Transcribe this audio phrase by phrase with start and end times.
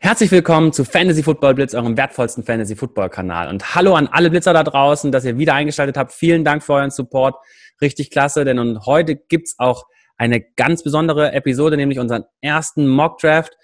[0.00, 3.48] Herzlich willkommen zu Fantasy Football Blitz, eurem wertvollsten Fantasy Football Kanal.
[3.48, 6.12] Und hallo an alle Blitzer da draußen, dass ihr wieder eingeschaltet habt.
[6.12, 7.34] Vielen Dank für euren Support.
[7.82, 13.56] Richtig klasse, denn heute gibt's auch eine ganz besondere Episode, nämlich unseren ersten Mock Draft.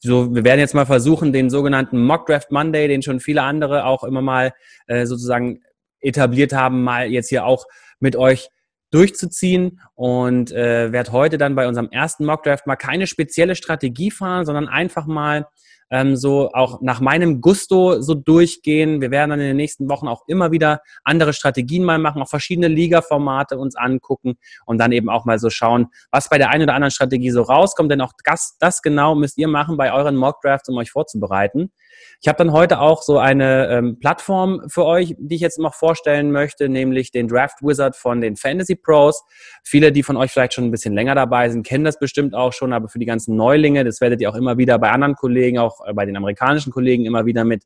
[0.00, 3.84] So, wir werden jetzt mal versuchen, den sogenannten Mock Draft Monday, den schon viele andere
[3.84, 4.52] auch immer mal
[4.86, 5.60] äh, sozusagen
[6.00, 7.66] etabliert haben, mal jetzt hier auch
[8.00, 8.48] mit euch
[8.92, 14.10] durchzuziehen und äh, werde heute dann bei unserem ersten Mock Draft mal keine spezielle Strategie
[14.10, 15.46] fahren, sondern einfach mal
[15.92, 19.02] ähm, so auch nach meinem Gusto so durchgehen.
[19.02, 22.28] Wir werden dann in den nächsten Wochen auch immer wieder andere Strategien mal machen, auch
[22.28, 26.62] verschiedene Liga-Formate uns angucken und dann eben auch mal so schauen, was bei der einen
[26.62, 27.92] oder anderen Strategie so rauskommt.
[27.92, 31.70] Denn auch das, das genau müsst ihr machen bei euren Mock-Drafts, um euch vorzubereiten.
[32.20, 35.74] Ich habe dann heute auch so eine ähm, Plattform für euch, die ich jetzt noch
[35.74, 39.22] vorstellen möchte, nämlich den Draft Wizard von den Fantasy Pros.
[39.64, 42.52] Viele, die von euch vielleicht schon ein bisschen länger dabei sind, kennen das bestimmt auch
[42.52, 45.58] schon, aber für die ganzen Neulinge, das werdet ihr auch immer wieder bei anderen Kollegen,
[45.58, 47.64] auch äh, bei den amerikanischen Kollegen immer wieder mit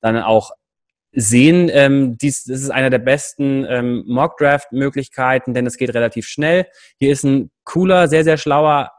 [0.00, 0.50] dann auch
[1.12, 1.70] sehen.
[1.72, 6.66] Ähm, dies, das ist einer der besten ähm, Mock-Draft-Möglichkeiten, denn es geht relativ schnell.
[6.98, 8.90] Hier ist ein cooler, sehr, sehr schlauer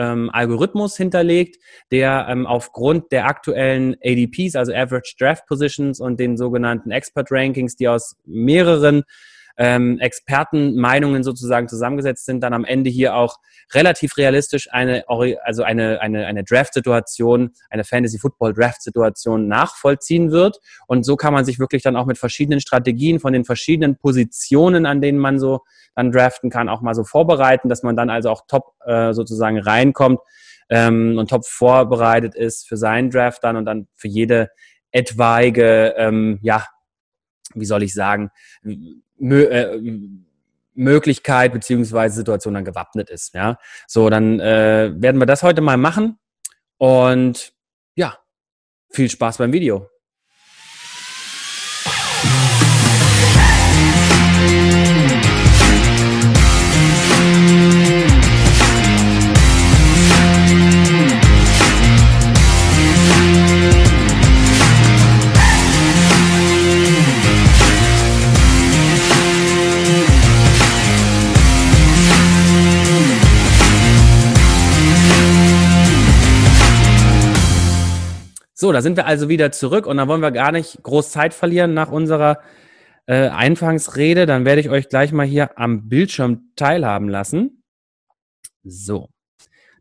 [0.00, 1.58] ähm, Algorithmus hinterlegt,
[1.92, 7.76] der ähm, aufgrund der aktuellen ADPs, also Average Draft Positions und den sogenannten Expert Rankings,
[7.76, 9.04] die aus mehreren
[9.56, 13.38] ähm, Expertenmeinungen sozusagen zusammengesetzt sind, dann am Ende hier auch
[13.72, 20.58] relativ realistisch eine, also eine, eine, eine Draft-Situation, eine Fantasy-Football-Draft-Situation nachvollziehen wird.
[20.86, 24.86] Und so kann man sich wirklich dann auch mit verschiedenen Strategien von den verschiedenen Positionen,
[24.86, 25.60] an denen man so
[25.94, 29.58] dann draften kann, auch mal so vorbereiten, dass man dann also auch top äh, sozusagen
[29.58, 30.20] reinkommt
[30.68, 34.50] ähm, und top vorbereitet ist für seinen Draft dann und dann für jede
[34.92, 36.66] etwaige, ähm, ja,
[37.54, 38.30] wie soll ich sagen,
[39.20, 39.78] Mö äh,
[40.74, 43.34] Möglichkeit beziehungsweise Situation dann gewappnet ist.
[43.34, 46.18] Ja, so dann äh, werden wir das heute mal machen
[46.78, 47.52] und
[47.94, 48.18] ja,
[48.90, 49.88] viel Spaß beim Video.
[78.60, 81.32] So, da sind wir also wieder zurück und da wollen wir gar nicht groß Zeit
[81.32, 82.40] verlieren nach unserer
[83.06, 84.26] äh, Einfangsrede.
[84.26, 87.62] Dann werde ich euch gleich mal hier am Bildschirm teilhaben lassen.
[88.62, 89.08] So.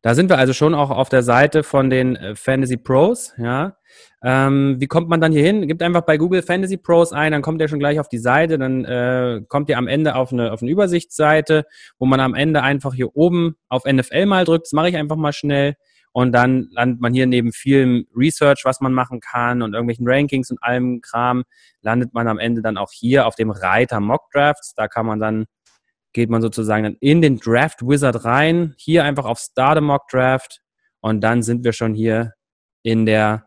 [0.02, 3.76] Da sind wir also schon auch auf der Seite von den äh, Fantasy Pros, ja.
[4.24, 5.68] Ähm, wie kommt man dann hier hin?
[5.68, 8.58] Gebt einfach bei Google Fantasy Pros ein, dann kommt ihr schon gleich auf die Seite,
[8.58, 11.66] dann äh, kommt ihr am Ende auf eine, auf eine Übersichtsseite,
[11.98, 14.68] wo man am Ende einfach hier oben auf NFL mal drückt.
[14.68, 15.76] Das mache ich einfach mal schnell.
[16.12, 20.50] Und dann landet man hier neben vielem Research, was man machen kann und irgendwelchen Rankings
[20.50, 21.44] und allem Kram,
[21.82, 24.74] landet man am Ende dann auch hier auf dem Reiter Mock Drafts.
[24.76, 25.46] Da kann man dann,
[26.14, 30.08] geht man sozusagen dann in den Draft Wizard rein, hier einfach auf Start a Mock
[30.10, 30.62] Draft
[31.00, 32.34] und dann sind wir schon hier
[32.82, 33.46] in der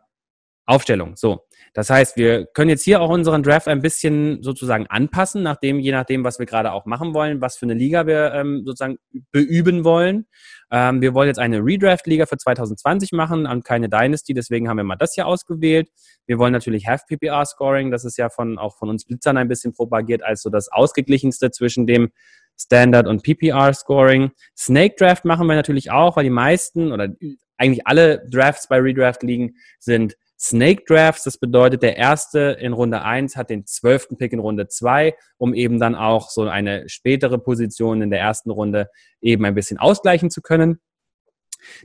[0.66, 1.16] Aufstellung.
[1.16, 1.46] So.
[1.74, 5.92] Das heißt, wir können jetzt hier auch unseren Draft ein bisschen sozusagen anpassen, nachdem, je
[5.92, 8.98] nachdem, was wir gerade auch machen wollen, was für eine Liga wir ähm, sozusagen
[9.30, 10.26] beüben wollen.
[10.70, 14.84] Ähm, wir wollen jetzt eine Redraft-Liga für 2020 machen und keine Dynasty, deswegen haben wir
[14.84, 15.88] mal das hier ausgewählt.
[16.26, 20.22] Wir wollen natürlich Half-PPR-Scoring, das ist ja von, auch von uns Blitzern ein bisschen propagiert
[20.22, 22.10] als so das ausgeglichenste zwischen dem
[22.58, 24.30] Standard und PPR-Scoring.
[24.56, 27.08] Snake Draft machen wir natürlich auch, weil die meisten oder
[27.56, 31.22] eigentlich alle Drafts bei Redraft-Ligen sind Snake Drafts.
[31.22, 35.54] Das bedeutet, der erste in Runde 1 hat den zwölften Pick in Runde 2, um
[35.54, 38.88] eben dann auch so eine spätere Position in der ersten Runde
[39.20, 40.80] eben ein bisschen ausgleichen zu können.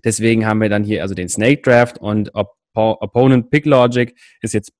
[0.03, 4.53] Deswegen haben wir dann hier also den Snake Draft und Op Opponent Pick Logic ist
[4.53, 4.71] jetzt,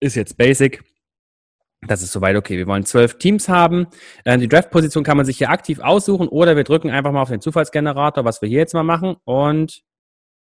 [0.00, 0.82] ist jetzt Basic.
[1.86, 2.56] Das ist soweit okay.
[2.56, 3.86] Wir wollen zwölf Teams haben.
[4.24, 7.28] Äh, die Draft-Position kann man sich hier aktiv aussuchen oder wir drücken einfach mal auf
[7.28, 9.14] den Zufallsgenerator, was wir hier jetzt mal machen.
[9.24, 9.84] Und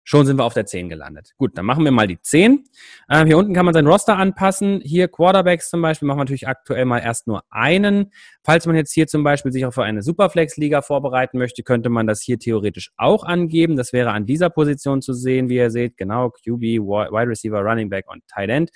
[0.06, 1.32] Schon sind wir auf der 10 gelandet.
[1.38, 2.66] Gut, dann machen wir mal die 10.
[3.10, 4.82] Ähm, hier unten kann man sein Roster anpassen.
[4.84, 8.12] Hier Quarterbacks zum Beispiel machen wir natürlich aktuell mal erst nur einen.
[8.44, 12.06] Falls man jetzt hier zum Beispiel sich auch für eine Superflex-Liga vorbereiten möchte, könnte man
[12.06, 13.78] das hier theoretisch auch angeben.
[13.78, 15.96] Das wäre an dieser Position zu sehen, wie ihr seht.
[15.96, 18.72] Genau, QB, Wide Receiver, Running Back und Tight End.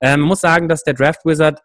[0.00, 1.60] Ähm, man muss sagen, dass der Draft Wizard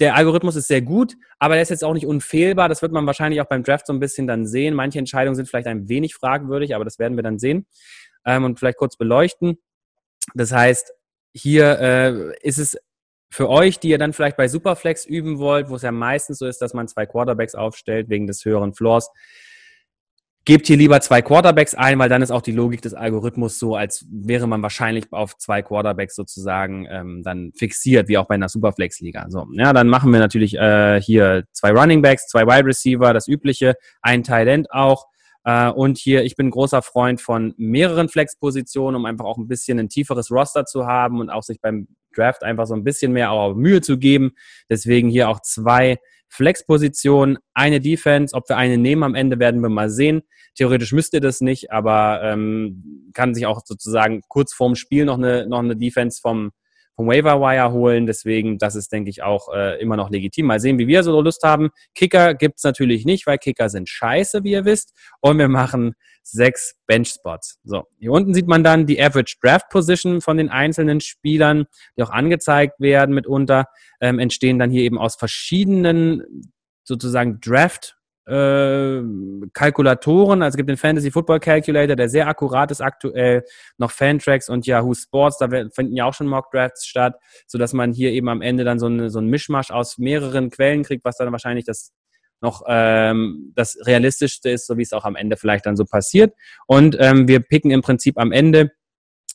[0.00, 2.68] der Algorithmus ist sehr gut, aber der ist jetzt auch nicht unfehlbar.
[2.68, 4.74] Das wird man wahrscheinlich auch beim Draft so ein bisschen dann sehen.
[4.74, 7.66] Manche Entscheidungen sind vielleicht ein wenig fragwürdig, aber das werden wir dann sehen
[8.24, 9.58] ähm, und vielleicht kurz beleuchten.
[10.34, 10.92] Das heißt,
[11.32, 12.76] hier äh, ist es
[13.30, 16.46] für euch, die ihr dann vielleicht bei Superflex üben wollt, wo es ja meistens so
[16.46, 19.10] ist, dass man zwei Quarterbacks aufstellt wegen des höheren Floors,
[20.46, 23.74] gebt hier lieber zwei Quarterbacks ein, weil dann ist auch die Logik des Algorithmus so,
[23.74, 28.48] als wäre man wahrscheinlich auf zwei Quarterbacks sozusagen ähm, dann fixiert, wie auch bei einer
[28.48, 29.26] Superflex-Liga.
[29.28, 33.26] So, ja, dann machen wir natürlich äh, hier zwei Running Backs, zwei Wide Receiver, das
[33.26, 35.06] übliche, ein End auch.
[35.44, 39.80] Äh, und hier, ich bin großer Freund von mehreren Flex-Positionen, um einfach auch ein bisschen
[39.80, 43.32] ein tieferes Roster zu haben und auch sich beim Draft einfach so ein bisschen mehr
[43.32, 44.32] auch Mühe zu geben.
[44.70, 45.98] Deswegen hier auch zwei
[46.28, 48.34] Flex-Positionen, eine Defense.
[48.34, 50.22] Ob wir eine nehmen am Ende, werden wir mal sehen.
[50.54, 55.18] Theoretisch müsst ihr das nicht, aber ähm, kann sich auch sozusagen kurz vorm Spiel noch
[55.18, 56.52] eine, noch eine Defense vom,
[56.96, 58.06] vom Waiver Wire holen.
[58.06, 60.46] Deswegen, das ist, denke ich, auch äh, immer noch legitim.
[60.46, 61.70] Mal sehen, wie wir so Lust haben.
[61.94, 64.92] Kicker gibt's natürlich nicht, weil Kicker sind scheiße, wie ihr wisst.
[65.20, 67.16] Und wir machen sechs Bench.
[67.62, 71.66] So, hier unten sieht man dann die Average Draft Position von den einzelnen Spielern,
[71.96, 73.66] die auch angezeigt werden mitunter,
[74.00, 76.52] ähm, entstehen dann hier eben aus verschiedenen
[76.82, 77.95] sozusagen Draft
[78.26, 79.02] äh,
[79.52, 80.42] Kalkulatoren.
[80.42, 83.44] Also es gibt den Fantasy Football Calculator, der sehr akkurat ist aktuell,
[83.78, 87.72] noch Fantracks und Yahoo Sports, da finden ja auch schon Mock Drafts statt, so dass
[87.72, 91.04] man hier eben am Ende dann so, eine, so ein Mischmasch aus mehreren Quellen kriegt,
[91.04, 91.92] was dann wahrscheinlich das
[92.42, 96.34] noch ähm, das realistischste ist, so wie es auch am Ende vielleicht dann so passiert.
[96.66, 98.72] Und ähm, wir picken im Prinzip am Ende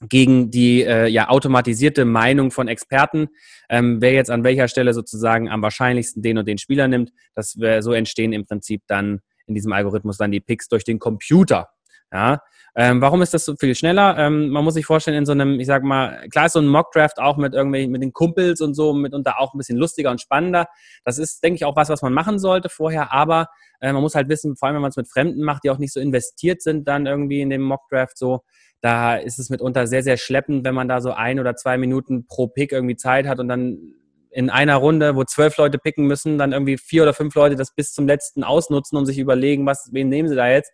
[0.10, 3.30] gegen die äh, ja automatisierte Meinung von Experten,
[3.70, 7.12] ähm, wer jetzt an welcher Stelle sozusagen am wahrscheinlichsten den und den Spieler nimmt.
[7.36, 11.00] Das wär, so entstehen im Prinzip dann in diesem Algorithmus dann die Picks durch den
[11.00, 11.70] Computer.
[12.12, 12.42] Ja,
[12.76, 14.18] ähm, warum ist das so viel schneller?
[14.18, 16.68] Ähm, man muss sich vorstellen, in so einem, ich sag mal, klar ist so ein
[16.68, 20.22] Mockdraft auch mit irgendwelchen, mit den Kumpels und so, mitunter auch ein bisschen lustiger und
[20.22, 20.68] spannender.
[21.04, 23.48] Das ist, denke ich, auch was, was man machen sollte vorher, aber
[23.82, 25.80] äh, man muss halt wissen, vor allem wenn man es mit Fremden macht, die auch
[25.80, 28.42] nicht so investiert sind dann irgendwie in dem Mockdraft so,
[28.82, 32.26] da ist es mitunter sehr, sehr schleppend, wenn man da so ein oder zwei Minuten
[32.26, 33.94] pro Pick irgendwie Zeit hat und dann
[34.30, 37.76] in einer Runde, wo zwölf Leute picken müssen, dann irgendwie vier oder fünf Leute das
[37.76, 40.72] bis zum letzten ausnutzen, um sich überlegen, was, wen nehmen sie da jetzt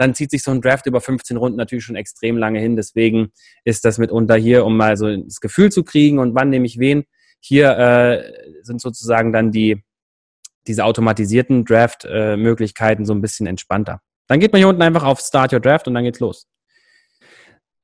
[0.00, 2.74] dann zieht sich so ein Draft über 15 Runden natürlich schon extrem lange hin.
[2.74, 3.32] Deswegen
[3.64, 6.78] ist das mitunter hier, um mal so das Gefühl zu kriegen und wann nehme ich
[6.78, 7.04] wen.
[7.38, 8.32] Hier äh,
[8.62, 9.84] sind sozusagen dann die,
[10.66, 14.00] diese automatisierten Draft-Möglichkeiten so ein bisschen entspannter.
[14.26, 16.46] Dann geht man hier unten einfach auf Start Your Draft und dann geht's los.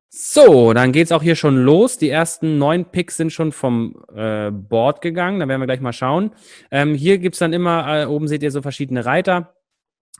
[0.09, 1.99] So, dann geht's auch hier schon los.
[1.99, 5.41] Die ersten neun Picks sind schon vom äh, Board gegangen.
[5.41, 6.31] Da werden wir gleich mal schauen.
[6.71, 9.55] Ähm, hier gibt's dann immer, äh, oben seht ihr so verschiedene Reiter.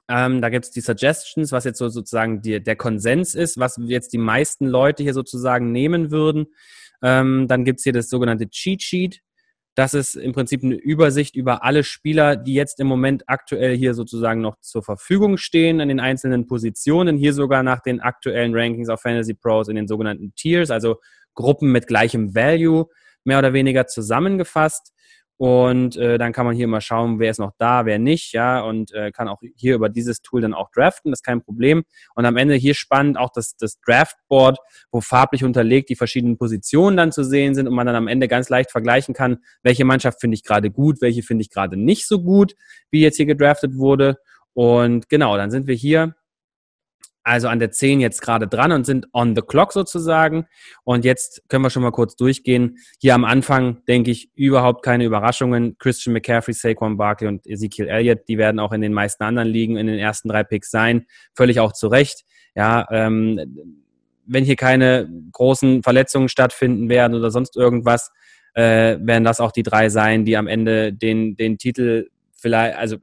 [0.09, 3.81] Ähm, da gibt es die Suggestions, was jetzt so sozusagen die, der Konsens ist, was
[3.87, 6.47] jetzt die meisten Leute hier sozusagen nehmen würden.
[7.03, 9.23] Ähm, dann gibt es hier das sogenannte Cheat Sheet.
[9.77, 13.93] Das ist im Prinzip eine Übersicht über alle Spieler, die jetzt im Moment aktuell hier
[13.93, 17.19] sozusagen noch zur Verfügung stehen in den einzelnen Positionen.
[17.19, 20.97] Hier sogar nach den aktuellen Rankings auf Fantasy Pros in den sogenannten Tiers, also
[21.35, 22.87] Gruppen mit gleichem Value,
[23.25, 24.95] mehr oder weniger zusammengefasst.
[25.39, 28.61] Und äh, dann kann man hier mal schauen, wer ist noch da, wer nicht, ja,
[28.61, 31.85] und äh, kann auch hier über dieses Tool dann auch draften, das ist kein Problem.
[32.15, 34.59] Und am Ende hier spannend auch das, das Draftboard,
[34.91, 38.29] wo farblich unterlegt die verschiedenen Positionen dann zu sehen sind und man dann am Ende
[38.29, 42.07] ganz leicht vergleichen kann, welche Mannschaft finde ich gerade gut, welche finde ich gerade nicht
[42.07, 42.55] so gut,
[42.91, 44.17] wie jetzt hier gedraftet wurde.
[44.55, 46.15] Und genau, dann sind wir hier
[47.27, 50.47] also an der 10 jetzt gerade dran und sind on the clock sozusagen.
[50.85, 52.79] Und jetzt können wir schon mal kurz durchgehen.
[53.01, 55.77] Hier am Anfang denke ich überhaupt keine Überraschungen.
[55.79, 59.77] Christian McCaffrey, Saquon Barkley und Ezekiel Elliott, die werden auch in den meisten anderen Ligen
[59.77, 61.07] in den ersten drei Picks sein.
[61.35, 62.25] Völlig auch zu Recht.
[62.55, 63.75] Ja, ähm,
[64.25, 68.13] wenn hier keine großen Verletzungen stattfinden werden oder sonst irgendwas,
[68.55, 72.07] äh, werden das auch die drei sein, die am Ende den, den Titel
[72.37, 72.99] vielleicht, also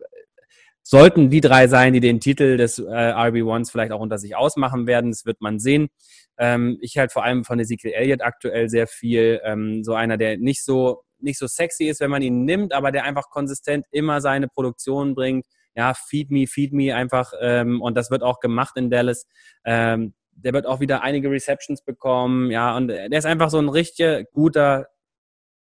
[0.84, 4.86] sollten die drei sein, die den Titel des äh, RB1s vielleicht auch unter sich ausmachen
[4.86, 5.12] werden.
[5.12, 5.90] Das wird man sehen.
[6.38, 9.42] Ähm, ich halt vor allem von Ezekiel Elliott aktuell sehr viel.
[9.46, 12.92] Ähm, so einer, der nicht so, nicht so sexy ist, wenn man ihn nimmt, aber
[12.92, 15.46] der einfach konsistent immer seine Produktion bringt.
[15.74, 17.32] Ja, feed me, feed me einfach.
[17.40, 19.26] Ähm, und das wird auch gemacht in Dallas.
[19.64, 22.52] Ähm, der wird auch wieder einige Receptions bekommen.
[22.52, 24.88] Ja, und der ist einfach so ein richtig guter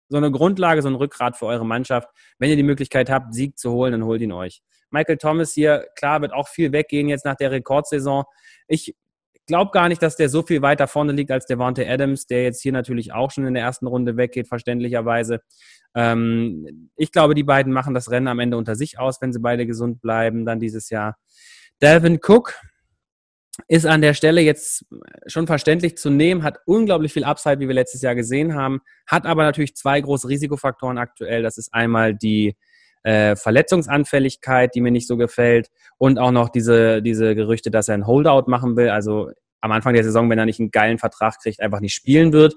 [0.08, 2.08] so eine Grundlage, so ein Rückgrat für eure Mannschaft.
[2.38, 4.62] Wenn ihr die Möglichkeit habt, Sieg zu holen, dann holt ihn euch.
[4.92, 8.24] Michael Thomas hier, klar, wird auch viel weggehen jetzt nach der Rekordsaison.
[8.68, 8.94] Ich
[9.46, 12.44] glaube gar nicht, dass der so viel weiter vorne liegt als der Devontae Adams, der
[12.44, 15.40] jetzt hier natürlich auch schon in der ersten Runde weggeht, verständlicherweise.
[15.94, 19.40] Ähm, ich glaube, die beiden machen das Rennen am Ende unter sich aus, wenn sie
[19.40, 21.16] beide gesund bleiben, dann dieses Jahr.
[21.80, 22.54] Delvin Cook
[23.68, 24.86] ist an der Stelle jetzt
[25.26, 29.26] schon verständlich zu nehmen, hat unglaublich viel Upside, wie wir letztes Jahr gesehen haben, hat
[29.26, 31.42] aber natürlich zwei große Risikofaktoren aktuell.
[31.42, 32.56] Das ist einmal die
[33.02, 35.68] äh, Verletzungsanfälligkeit, die mir nicht so gefällt
[35.98, 39.30] und auch noch diese, diese Gerüchte, dass er ein Holdout machen will, also
[39.60, 42.54] am Anfang der Saison, wenn er nicht einen geilen Vertrag kriegt, einfach nicht spielen wird.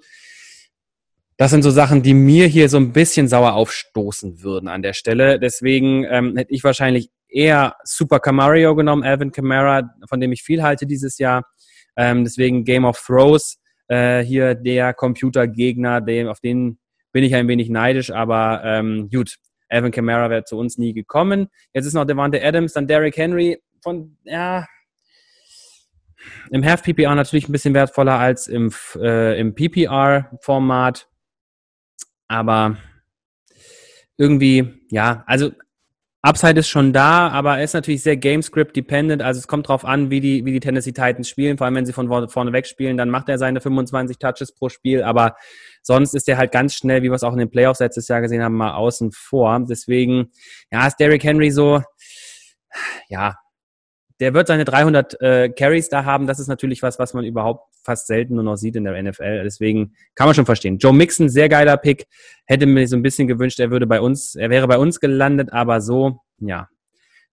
[1.38, 4.94] Das sind so Sachen, die mir hier so ein bisschen sauer aufstoßen würden an der
[4.94, 5.40] Stelle.
[5.40, 10.64] Deswegen ähm, hätte ich wahrscheinlich eher Super Camario genommen, Alvin Kamara, von dem ich viel
[10.64, 11.44] halte dieses Jahr.
[11.98, 16.80] Ähm, deswegen Game of Throws, äh, hier der Computergegner, dem, auf den
[17.12, 19.36] bin ich ein wenig neidisch, aber ähm, gut,
[19.70, 21.48] Alvin Kamara wäre zu uns nie gekommen.
[21.74, 23.60] Jetzt ist noch Devante Adams, dann Derrick Henry.
[23.82, 24.66] Von, ja,
[26.52, 31.08] im Half-PPR natürlich ein bisschen wertvoller als im, äh, im PPR-Format.
[32.28, 32.78] Aber
[34.18, 35.52] irgendwie, ja, also
[36.22, 39.22] Upside ist schon da, aber er ist natürlich sehr Gamescript-dependent.
[39.22, 41.58] Also es kommt drauf an, wie die, wie die Tennessee Titans spielen.
[41.58, 44.70] Vor allem, wenn sie von vorne weg spielen, dann macht er seine 25 Touches pro
[44.70, 45.04] Spiel.
[45.04, 45.36] Aber
[45.86, 48.22] sonst ist er halt ganz schnell, wie wir es auch in den Playoffs letztes Jahr
[48.22, 49.60] gesehen haben, mal außen vor.
[49.70, 50.32] Deswegen,
[50.72, 51.82] ja, ist Derrick Henry so,
[53.08, 53.38] ja,
[54.20, 56.26] der wird seine 300 äh, Carries da haben.
[56.26, 59.44] Das ist natürlich was, was man überhaupt fast selten nur noch sieht in der NFL.
[59.44, 60.78] Deswegen kann man schon verstehen.
[60.78, 62.08] Joe Mixon, sehr geiler Pick.
[62.46, 65.52] Hätte mir so ein bisschen gewünscht, er würde bei uns, er wäre bei uns gelandet,
[65.52, 66.70] aber so, ja,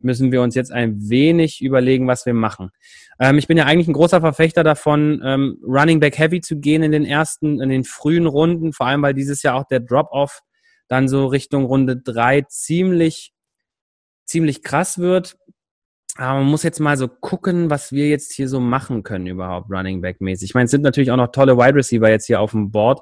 [0.05, 2.71] müssen wir uns jetzt ein wenig überlegen, was wir machen.
[3.19, 6.83] Ähm, ich bin ja eigentlich ein großer Verfechter davon, ähm, Running Back Heavy zu gehen
[6.83, 10.41] in den ersten, in den frühen Runden, vor allem weil dieses Jahr auch der Drop-Off
[10.89, 13.33] dann so Richtung Runde drei ziemlich,
[14.27, 15.37] ziemlich krass wird.
[16.17, 19.71] Aber man muss jetzt mal so gucken, was wir jetzt hier so machen können überhaupt
[19.71, 20.51] Running Back mäßig.
[20.51, 23.01] Ich meine, es sind natürlich auch noch tolle Wide Receiver jetzt hier auf dem Board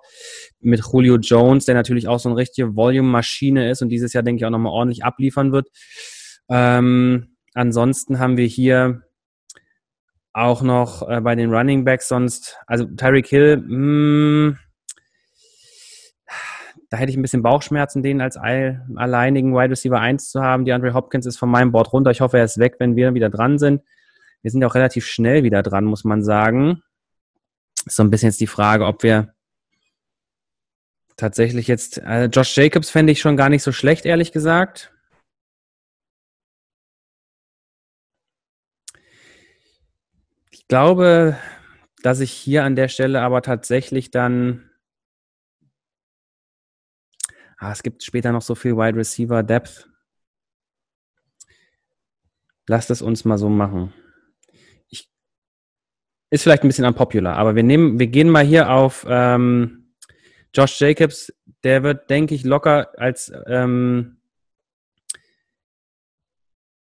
[0.61, 4.41] mit Julio Jones, der natürlich auch so eine richtige Volume-Maschine ist und dieses Jahr denke
[4.41, 5.69] ich auch nochmal ordentlich abliefern wird.
[6.51, 9.03] Ähm, ansonsten haben wir hier
[10.33, 14.59] auch noch äh, bei den Running Backs sonst, also Tyreek Hill, mh, hm,
[16.91, 20.65] da hätte ich ein bisschen Bauchschmerzen, den als alleinigen Wide Receiver 1 zu haben.
[20.65, 22.11] Die Andre Hopkins ist von meinem Board runter.
[22.11, 23.83] Ich hoffe, er ist weg, wenn wir wieder dran sind.
[24.43, 26.83] Wir sind ja auch relativ schnell wieder dran, muss man sagen.
[27.87, 29.35] Ist so ein bisschen jetzt die Frage, ob wir
[31.17, 34.93] tatsächlich jetzt, äh, Josh Jacobs fände ich schon gar nicht so schlecht, ehrlich gesagt.
[40.71, 41.37] Glaube,
[42.03, 44.71] dass ich hier an der Stelle aber tatsächlich dann
[47.59, 49.89] ah, es gibt später noch so viel Wide Receiver Depth.
[52.69, 53.93] Lasst es uns mal so machen.
[54.89, 55.11] Ich,
[56.31, 59.93] ist vielleicht ein bisschen unpopular, aber wir nehmen, wir gehen mal hier auf ähm,
[60.55, 61.33] Josh Jacobs.
[61.65, 64.20] Der wird, denke ich, locker als ähm,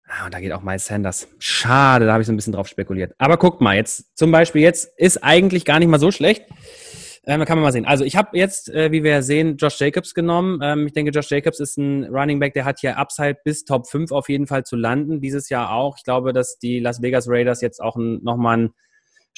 [0.07, 1.27] Ah, und da geht auch Miles Sanders.
[1.37, 3.13] Schade, da habe ich so ein bisschen drauf spekuliert.
[3.17, 6.45] Aber guckt mal, jetzt zum Beispiel, jetzt ist eigentlich gar nicht mal so schlecht.
[7.25, 7.85] Ähm, kann man mal sehen.
[7.85, 10.61] Also ich habe jetzt, äh, wie wir sehen, Josh Jacobs genommen.
[10.63, 13.85] Ähm, ich denke, Josh Jacobs ist ein Running Back, der hat hier Upside bis Top
[13.85, 15.19] 5 auf jeden Fall zu landen.
[15.19, 15.97] Dieses Jahr auch.
[15.97, 18.73] Ich glaube, dass die Las Vegas Raiders jetzt auch nochmal einen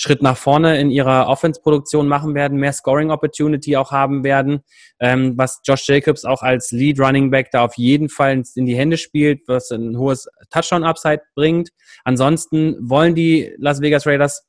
[0.01, 4.61] Schritt nach vorne in ihrer Offense-Produktion machen werden, mehr Scoring-Opportunity auch haben werden,
[5.01, 8.77] ähm, was Josh Jacobs auch als Lead Running Back da auf jeden Fall in die
[8.77, 11.71] Hände spielt, was ein hohes Touchdown-Upside bringt.
[12.05, 14.47] Ansonsten wollen die Las Vegas Raiders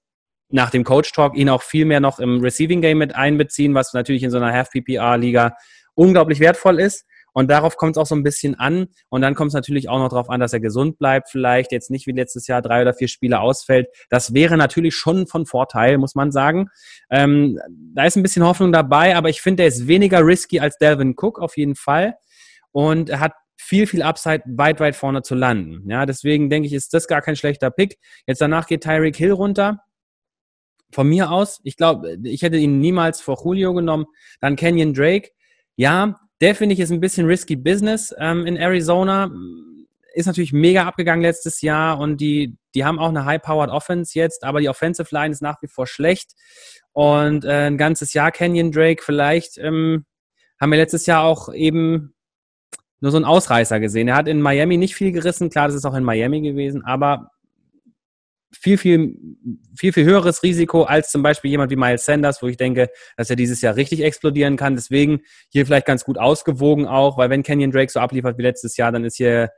[0.50, 3.92] nach dem Coach Talk ihn auch viel mehr noch im Receiving Game mit einbeziehen, was
[3.92, 5.56] natürlich in so einer Half-PPR-Liga
[5.94, 7.04] unglaublich wertvoll ist.
[7.32, 8.88] Und darauf kommt es auch so ein bisschen an.
[9.08, 11.90] Und dann kommt es natürlich auch noch darauf an, dass er gesund bleibt, vielleicht jetzt
[11.90, 13.88] nicht wie letztes Jahr drei oder vier Spiele ausfällt.
[14.08, 16.68] Das wäre natürlich schon von Vorteil, muss man sagen.
[17.10, 17.58] Ähm,
[17.94, 21.14] da ist ein bisschen Hoffnung dabei, aber ich finde, er ist weniger risky als Delvin
[21.16, 22.14] Cook auf jeden Fall.
[22.72, 25.88] Und er hat viel, viel Upside, weit, weit vorne zu landen.
[25.90, 27.98] Ja, deswegen denke ich, ist das gar kein schlechter Pick.
[28.26, 29.80] Jetzt danach geht Tyreek Hill runter
[30.92, 34.06] von mir aus, ich glaube, ich hätte ihn niemals vor Julio genommen.
[34.40, 35.30] Dann Kenyon Drake.
[35.76, 39.30] Ja, der finde ich ist ein bisschen risky Business ähm, in Arizona.
[40.14, 44.42] Ist natürlich mega abgegangen letztes Jahr und die, die haben auch eine high-powered Offense jetzt,
[44.42, 46.32] aber die Offensive Line ist nach wie vor schlecht.
[46.92, 50.04] Und äh, ein ganzes Jahr Kenyon Drake, vielleicht ähm,
[50.60, 52.14] haben wir letztes Jahr auch eben
[53.00, 54.08] nur so einen Ausreißer gesehen.
[54.08, 57.30] Er hat in Miami nicht viel gerissen, klar, das ist auch in Miami gewesen, aber
[58.52, 59.16] viel, viel,
[59.76, 63.30] viel, viel höheres Risiko als zum Beispiel jemand wie Miles Sanders, wo ich denke, dass
[63.30, 64.74] er dieses Jahr richtig explodieren kann.
[64.74, 68.76] Deswegen hier vielleicht ganz gut ausgewogen auch, weil wenn Kenyon Drake so abliefert wie letztes
[68.76, 69.50] Jahr, dann ist hier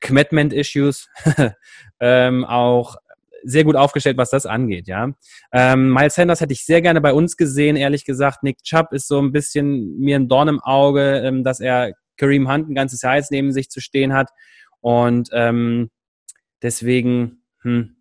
[0.00, 1.08] Commitment-Issues
[2.00, 2.96] ähm, auch
[3.42, 5.12] sehr gut aufgestellt, was das angeht, ja.
[5.52, 8.42] Ähm, Miles Sanders hätte ich sehr gerne bei uns gesehen, ehrlich gesagt.
[8.42, 12.50] Nick Chubb ist so ein bisschen mir ein Dorn im Auge, ähm, dass er Kareem
[12.50, 14.30] Hunt ein ganzes Jahr jetzt neben sich zu stehen hat.
[14.80, 15.90] Und ähm,
[16.62, 17.95] deswegen, hm,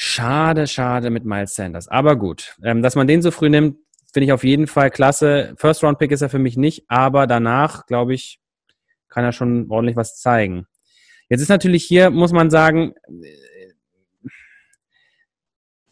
[0.00, 1.88] Schade, schade mit Miles Sanders.
[1.88, 3.78] Aber gut, ähm, dass man den so früh nimmt,
[4.12, 5.54] finde ich auf jeden Fall klasse.
[5.56, 8.38] First Round Pick ist er für mich nicht, aber danach, glaube ich,
[9.08, 10.66] kann er schon ordentlich was zeigen.
[11.28, 12.94] Jetzt ist natürlich hier, muss man sagen,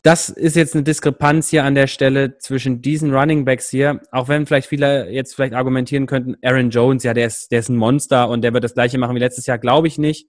[0.05, 4.29] das ist jetzt eine Diskrepanz hier an der Stelle zwischen diesen Running Backs hier, auch
[4.29, 7.77] wenn vielleicht viele jetzt vielleicht argumentieren könnten, Aaron Jones, ja, der ist, der ist ein
[7.77, 10.29] Monster und der wird das gleiche machen wie letztes Jahr, glaube ich nicht.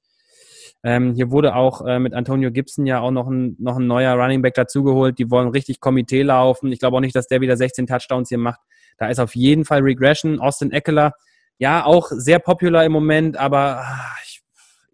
[0.84, 4.14] Ähm, hier wurde auch äh, mit Antonio Gibson ja auch noch ein, noch ein neuer
[4.14, 5.18] Running Back dazugeholt.
[5.18, 6.72] Die wollen richtig Komitee laufen.
[6.72, 8.60] Ich glaube auch nicht, dass der wieder 16 Touchdowns hier macht.
[8.98, 10.40] Da ist auf jeden Fall Regression.
[10.40, 11.14] Austin Eckler,
[11.58, 14.42] ja, auch sehr popular im Moment, aber ah, ich,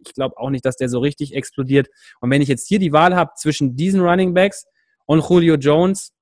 [0.06, 1.90] ich glaube auch nicht, dass der so richtig explodiert.
[2.22, 4.66] Und wenn ich jetzt hier die Wahl habe zwischen diesen Running Backs
[5.06, 6.14] und Julio Jones,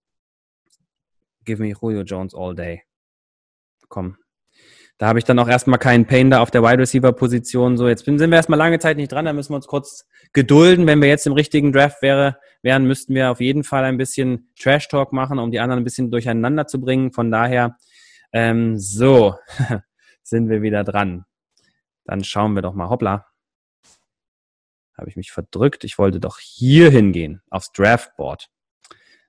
[1.45, 2.83] give me Julio Jones all day.
[3.87, 4.17] Komm,
[5.01, 7.75] da habe ich dann auch erstmal keinen Pain da auf der Wide Receiver Position.
[7.75, 10.85] So, jetzt sind wir erstmal lange Zeit nicht dran, da müssen wir uns kurz gedulden.
[10.85, 14.51] Wenn wir jetzt im richtigen Draft wäre, wären, müssten wir auf jeden Fall ein bisschen
[14.59, 17.11] Trash Talk machen, um die anderen ein bisschen durcheinander zu bringen.
[17.13, 17.77] Von daher,
[18.31, 19.33] ähm, so,
[20.21, 21.25] sind wir wieder dran.
[22.05, 22.89] Dann schauen wir doch mal.
[22.89, 23.25] Hoppla.
[24.95, 25.83] Habe ich mich verdrückt.
[25.83, 28.51] Ich wollte doch hier hingehen, aufs Draftboard.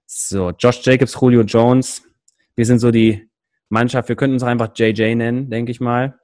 [0.05, 2.03] So, Josh Jacobs, Julio Jones.
[2.57, 3.32] Wir sind so die
[3.73, 4.09] Mannschaft.
[4.09, 6.15] Wir könnten uns einfach JJ nennen, denke ich mal.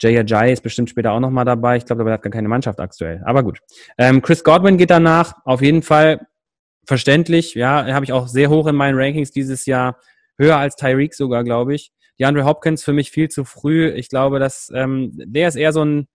[0.00, 1.76] Jay Ajay ist bestimmt später auch nochmal dabei.
[1.76, 3.20] Ich glaube, er hat gar keine Mannschaft aktuell.
[3.24, 3.58] Aber gut.
[3.98, 5.34] Ähm, Chris Godwin geht danach.
[5.44, 6.26] Auf jeden Fall
[6.86, 7.54] verständlich.
[7.54, 9.98] Ja, habe ich auch sehr hoch in meinen Rankings dieses Jahr.
[10.38, 11.90] Höher als Tyreek sogar, glaube ich.
[12.20, 13.88] Die Andre Hopkins für mich viel zu früh.
[13.88, 16.06] Ich glaube, dass ähm, der ist eher so ein,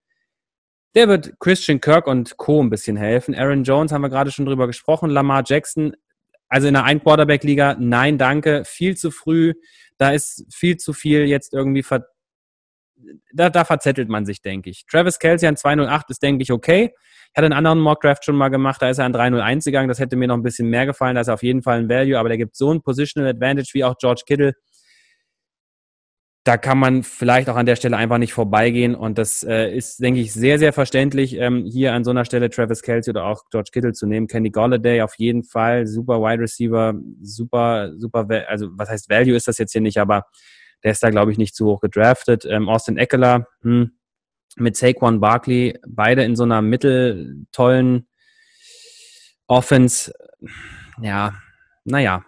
[0.96, 2.63] der wird Christian Kirk und Co.
[2.63, 3.36] ein bisschen helfen.
[3.36, 5.10] Aaron Jones haben wir gerade schon drüber gesprochen.
[5.10, 5.93] Lamar Jackson,
[6.48, 9.55] also in der Ein-Quarterback-Liga, nein, danke, viel zu früh.
[10.03, 12.05] Da ist viel zu viel jetzt irgendwie ver
[13.31, 14.86] da, da verzettelt man sich, denke ich.
[14.86, 16.93] Travis Kelsey an 208 ist, denke ich, okay.
[16.93, 19.88] Ich hatte einen anderen Mockdraft schon mal gemacht, da ist er an 301 gegangen.
[19.88, 21.15] Das hätte mir noch ein bisschen mehr gefallen.
[21.15, 23.69] Da ist er auf jeden Fall ein Value, aber der gibt so ein Positional Advantage
[23.72, 24.55] wie auch George Kittle
[26.43, 28.95] da kann man vielleicht auch an der Stelle einfach nicht vorbeigehen.
[28.95, 32.50] Und das äh, ist, denke ich, sehr, sehr verständlich, ähm, hier an so einer Stelle
[32.50, 34.27] Travis Kelsey oder auch George Kittle zu nehmen.
[34.27, 39.47] Kenny Golladay auf jeden Fall, super Wide Receiver, super, super, also was heißt Value ist
[39.47, 40.25] das jetzt hier nicht, aber
[40.83, 42.45] der ist da, glaube ich, nicht zu hoch gedraftet.
[42.45, 43.91] Ähm, Austin Eckler hm,
[44.57, 48.07] mit Saquon Barkley, beide in so einer mitteltollen
[49.47, 50.13] Offense.
[51.01, 51.35] Ja,
[51.85, 52.25] naja,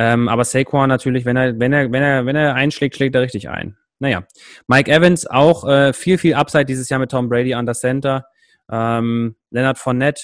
[0.00, 3.20] ähm, aber Saquon natürlich, wenn er, wenn er, wenn er, wenn er einschlägt, schlägt er
[3.20, 3.76] richtig ein.
[3.98, 4.26] Naja.
[4.66, 8.24] Mike Evans auch äh, viel, viel Upside dieses Jahr mit Tom Brady an der Center.
[8.72, 10.22] Ähm, Leonard Fournette,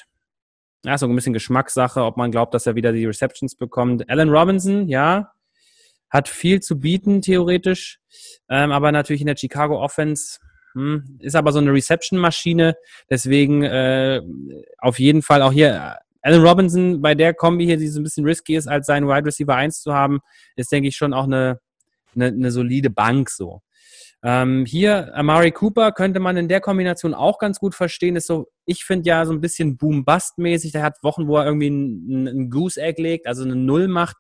[0.82, 4.08] ja, so ein bisschen Geschmackssache, ob man glaubt, dass er wieder die Receptions bekommt.
[4.08, 5.32] Alan Robinson, ja,
[6.08, 8.00] hat viel zu bieten, theoretisch.
[8.48, 10.38] Ähm, aber natürlich in der Chicago Offense
[10.72, 12.76] hm, ist aber so eine Reception-Maschine.
[13.10, 14.22] Deswegen äh,
[14.78, 18.24] auf jeden Fall auch hier Allen Robinson bei der Kombi hier, die so ein bisschen
[18.24, 20.18] risky ist, als seinen Wide Receiver 1 zu haben,
[20.56, 21.60] ist, denke ich, schon auch eine,
[22.16, 23.62] eine, eine solide Bank so.
[24.24, 28.16] Ähm, hier, Amari Cooper könnte man in der Kombination auch ganz gut verstehen.
[28.16, 30.72] Ist so, ich finde ja so ein bisschen Boom-Bust-mäßig.
[30.72, 34.16] Der hat Wochen, wo er irgendwie ein, ein Goose-Egg legt, also eine Null macht.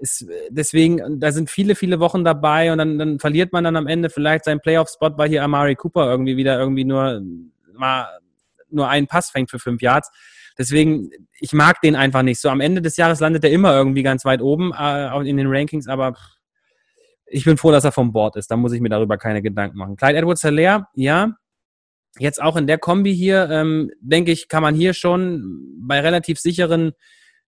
[0.00, 3.86] Ist, deswegen, da sind viele, viele Wochen dabei und dann, dann verliert man dann am
[3.86, 7.20] Ende vielleicht seinen Playoff-Spot, weil hier Amari Cooper irgendwie wieder irgendwie nur
[7.74, 8.08] mal
[8.70, 10.10] nur einen Pass fängt für fünf Yards.
[10.58, 12.40] Deswegen, ich mag den einfach nicht.
[12.40, 15.46] So am Ende des Jahres landet er immer irgendwie ganz weit oben äh, in den
[15.46, 16.14] Rankings, aber
[17.26, 18.50] ich bin froh, dass er vom Board ist.
[18.50, 19.96] Da muss ich mir darüber keine Gedanken machen.
[19.96, 21.34] Clyde Edwards Hilaire, ja.
[22.18, 26.40] Jetzt auch in der Kombi hier, ähm, denke ich, kann man hier schon bei relativ
[26.40, 26.92] sicheren,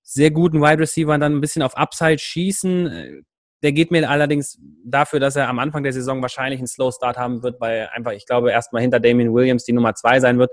[0.03, 3.25] sehr guten Wide Receivern dann ein bisschen auf Upside schießen.
[3.63, 7.17] Der geht mir allerdings dafür, dass er am Anfang der Saison wahrscheinlich einen Slow Start
[7.17, 10.53] haben wird, weil einfach, ich glaube, erstmal hinter Damien Williams die Nummer zwei sein wird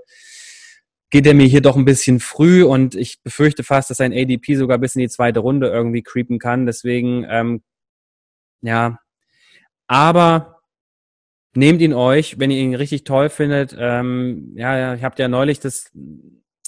[1.10, 4.56] geht er mir hier doch ein bisschen früh und ich befürchte fast, dass sein ADP
[4.56, 6.66] sogar bis in die zweite Runde irgendwie creepen kann.
[6.66, 7.62] Deswegen, ähm,
[8.62, 9.00] ja,
[9.88, 10.62] aber
[11.56, 13.76] nehmt ihn euch, wenn ihr ihn richtig toll findet.
[13.80, 15.92] Ähm, ja, ich habt ja neulich das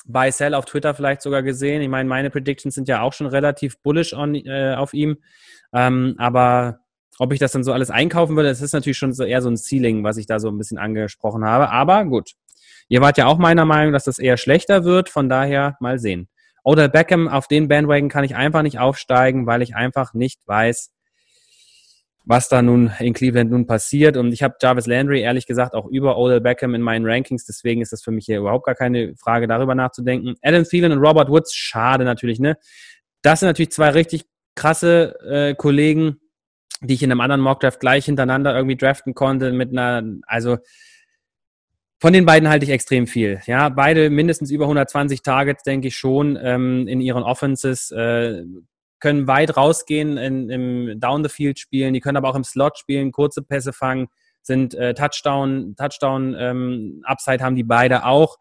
[0.05, 1.81] Buy Sell auf Twitter vielleicht sogar gesehen.
[1.81, 5.17] Ich meine, meine Predictions sind ja auch schon relativ bullish on, äh, auf ihm.
[5.73, 6.79] Ähm, aber
[7.19, 9.49] ob ich das dann so alles einkaufen würde, das ist natürlich schon so eher so
[9.49, 11.69] ein Ceiling, was ich da so ein bisschen angesprochen habe.
[11.69, 12.31] Aber gut,
[12.89, 16.27] Ihr wart ja auch meiner Meinung, dass das eher schlechter wird, von daher mal sehen.
[16.63, 20.91] Oder Beckham, auf den Bandwagon kann ich einfach nicht aufsteigen, weil ich einfach nicht weiß,
[22.25, 24.17] was da nun in Cleveland nun passiert.
[24.17, 27.45] Und ich habe Jarvis Landry ehrlich gesagt auch über Odell Beckham in meinen Rankings.
[27.45, 30.35] Deswegen ist das für mich hier überhaupt gar keine Frage, darüber nachzudenken.
[30.41, 32.57] Adam Thielen und Robert Woods, schade natürlich, ne?
[33.21, 34.25] Das sind natürlich zwei richtig
[34.55, 36.19] krasse äh, Kollegen,
[36.81, 40.57] die ich in einem anderen Mockdraft gleich hintereinander irgendwie draften konnte mit einer, also
[41.99, 43.41] von den beiden halte ich extrem viel.
[43.45, 47.91] Ja, beide mindestens über 120 Targets, denke ich schon, ähm, in ihren Offenses.
[47.91, 48.43] Äh,
[48.99, 53.73] können weit rausgehen in, im Down-the-Field-Spielen, die können aber auch im Slot spielen, kurze Pässe
[53.73, 54.07] fangen,
[54.41, 58.37] sind äh, Touchdown, Touchdown ähm, Upside haben die beide auch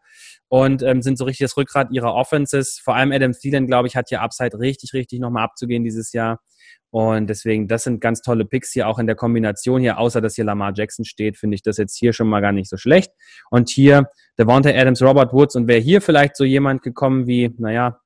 [0.47, 2.79] und ähm, sind so richtig das Rückgrat ihrer Offenses.
[2.83, 6.39] Vor allem Adam Thielen, glaube ich, hat hier Upside richtig, richtig nochmal abzugehen dieses Jahr.
[6.91, 10.35] Und deswegen, das sind ganz tolle Picks hier auch in der Kombination hier, außer dass
[10.35, 13.11] hier Lamar Jackson steht, finde ich das jetzt hier schon mal gar nicht so schlecht.
[13.51, 14.09] Und hier
[14.39, 17.99] Devontae Adams, Robert Woods und wäre hier vielleicht so jemand gekommen wie, naja,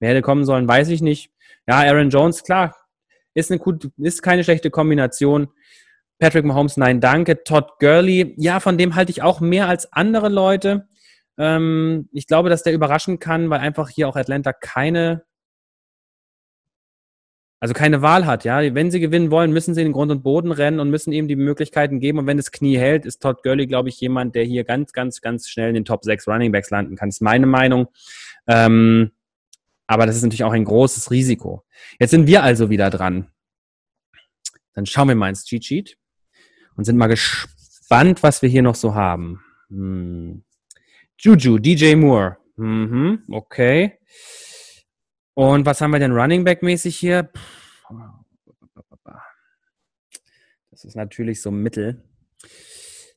[0.00, 1.30] wer hätte kommen sollen, weiß ich nicht.
[1.66, 2.76] Ja, Aaron Jones, klar,
[3.32, 5.48] ist, eine gut, ist keine schlechte Kombination.
[6.20, 7.44] Patrick Mahomes, nein, danke.
[7.44, 10.86] Todd Gurley, ja, von dem halte ich auch mehr als andere Leute.
[11.38, 15.24] Ähm, ich glaube, dass der überraschen kann, weil einfach hier auch Atlanta keine,
[17.58, 18.74] also keine Wahl hat, ja.
[18.74, 21.26] Wenn sie gewinnen wollen, müssen sie in den Grund und Boden rennen und müssen ihm
[21.26, 22.18] die Möglichkeiten geben.
[22.18, 25.22] Und wenn das Knie hält, ist Todd Gurley, glaube ich, jemand, der hier ganz, ganz,
[25.22, 27.08] ganz schnell in den Top 6 Running Backs landen kann.
[27.08, 27.88] Das ist meine Meinung.
[28.46, 29.12] Ähm,
[29.86, 31.64] aber das ist natürlich auch ein großes Risiko.
[31.98, 33.28] Jetzt sind wir also wieder dran.
[34.74, 35.99] Dann schauen wir mal ins Cheat Sheet
[36.80, 39.44] und sind mal gespannt, was wir hier noch so haben.
[39.68, 40.42] Hm.
[41.18, 42.38] Juju, DJ Moore.
[42.56, 43.98] Mhm, okay.
[45.34, 47.30] Und was haben wir denn Running Back mäßig hier?
[50.70, 52.02] Das ist natürlich so Mittel.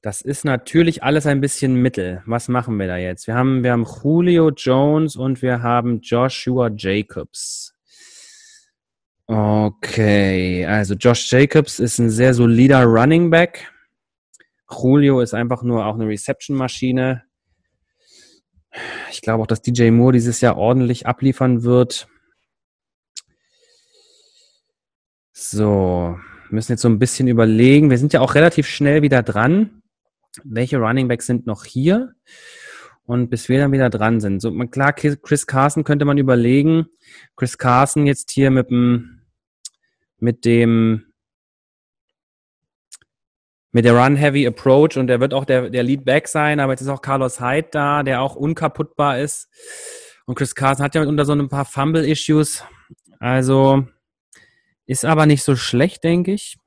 [0.01, 2.21] Das ist natürlich alles ein bisschen Mittel.
[2.25, 3.27] Was machen wir da jetzt?
[3.27, 7.72] Wir haben, wir haben Julio Jones und wir haben Joshua Jacobs.
[9.33, 13.71] Okay, also Josh Jacobs ist ein sehr solider Running Back.
[14.69, 17.23] Julio ist einfach nur auch eine Reception-Maschine.
[19.11, 22.07] Ich glaube auch, dass DJ Moore dieses Jahr ordentlich abliefern wird.
[25.31, 26.17] So,
[26.49, 27.89] müssen jetzt so ein bisschen überlegen.
[27.89, 29.83] Wir sind ja auch relativ schnell wieder dran
[30.43, 32.13] welche Running Backs sind noch hier
[33.05, 34.41] und bis wir dann wieder dran sind.
[34.41, 36.87] So, klar, Chris Carson könnte man überlegen.
[37.35, 39.12] Chris Carson jetzt hier mit dem,
[40.23, 41.03] mit dem,
[43.73, 46.81] mit der Run-Heavy Approach und der wird auch der, der Lead Back sein, aber jetzt
[46.81, 49.49] ist auch Carlos Hyde da, der auch unkaputtbar ist.
[50.25, 52.63] Und Chris Carson hat ja unter so ein paar Fumble-Issues.
[53.19, 53.85] Also
[54.85, 56.57] ist aber nicht so schlecht, denke ich.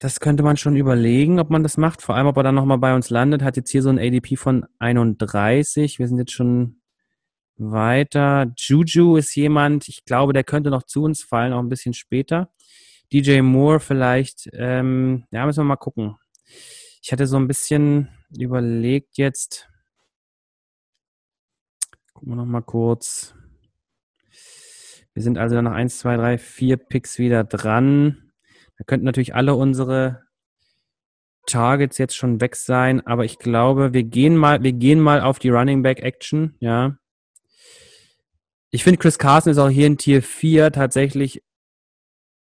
[0.00, 2.02] Das könnte man schon überlegen, ob man das macht.
[2.02, 3.42] Vor allem, ob er dann nochmal bei uns landet.
[3.42, 6.00] Hat jetzt hier so ein ADP von 31.
[6.00, 6.81] Wir sind jetzt schon
[7.56, 8.52] weiter.
[8.56, 12.52] Juju ist jemand, ich glaube, der könnte noch zu uns fallen, auch ein bisschen später.
[13.12, 14.48] DJ Moore vielleicht.
[14.54, 16.16] Ähm, ja, müssen wir mal gucken.
[17.02, 19.68] Ich hatte so ein bisschen überlegt jetzt.
[22.14, 23.34] Gucken wir nochmal kurz.
[25.14, 28.32] Wir sind also nach 1, 2, 3, 4 Picks wieder dran.
[28.78, 30.22] Da könnten natürlich alle unsere
[31.46, 35.38] Targets jetzt schon weg sein, aber ich glaube, wir gehen mal, wir gehen mal auf
[35.38, 36.96] die Running Back Action, ja.
[38.74, 41.42] Ich finde, Chris Carson ist auch hier in Tier 4 tatsächlich,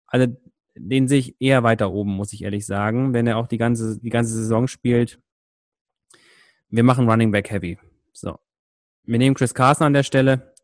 [0.06, 0.28] also
[0.76, 3.98] den sehe ich eher weiter oben, muss ich ehrlich sagen, wenn er auch die ganze,
[3.98, 5.20] die ganze Saison spielt.
[6.68, 7.76] Wir machen Running Back Heavy.
[8.12, 8.38] So.
[9.02, 10.54] Wir nehmen Chris Carson an der Stelle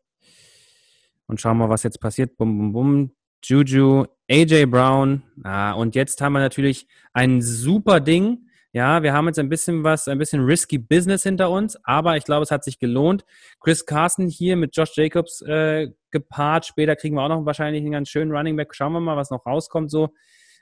[1.27, 2.37] und schauen mal, was jetzt passiert.
[2.37, 3.11] Bum, bum, bum.
[3.43, 5.23] Juju, AJ Brown.
[5.43, 8.48] Ah, und jetzt haben wir natürlich ein super Ding.
[8.71, 12.23] Ja, wir haben jetzt ein bisschen was, ein bisschen risky Business hinter uns, aber ich
[12.23, 13.25] glaube, es hat sich gelohnt.
[13.59, 16.67] Chris Carson hier mit Josh Jacobs äh, gepaart.
[16.67, 18.75] Später kriegen wir auch noch wahrscheinlich einen ganz schönen Running Back.
[18.75, 20.09] Schauen wir mal, was noch rauskommt so.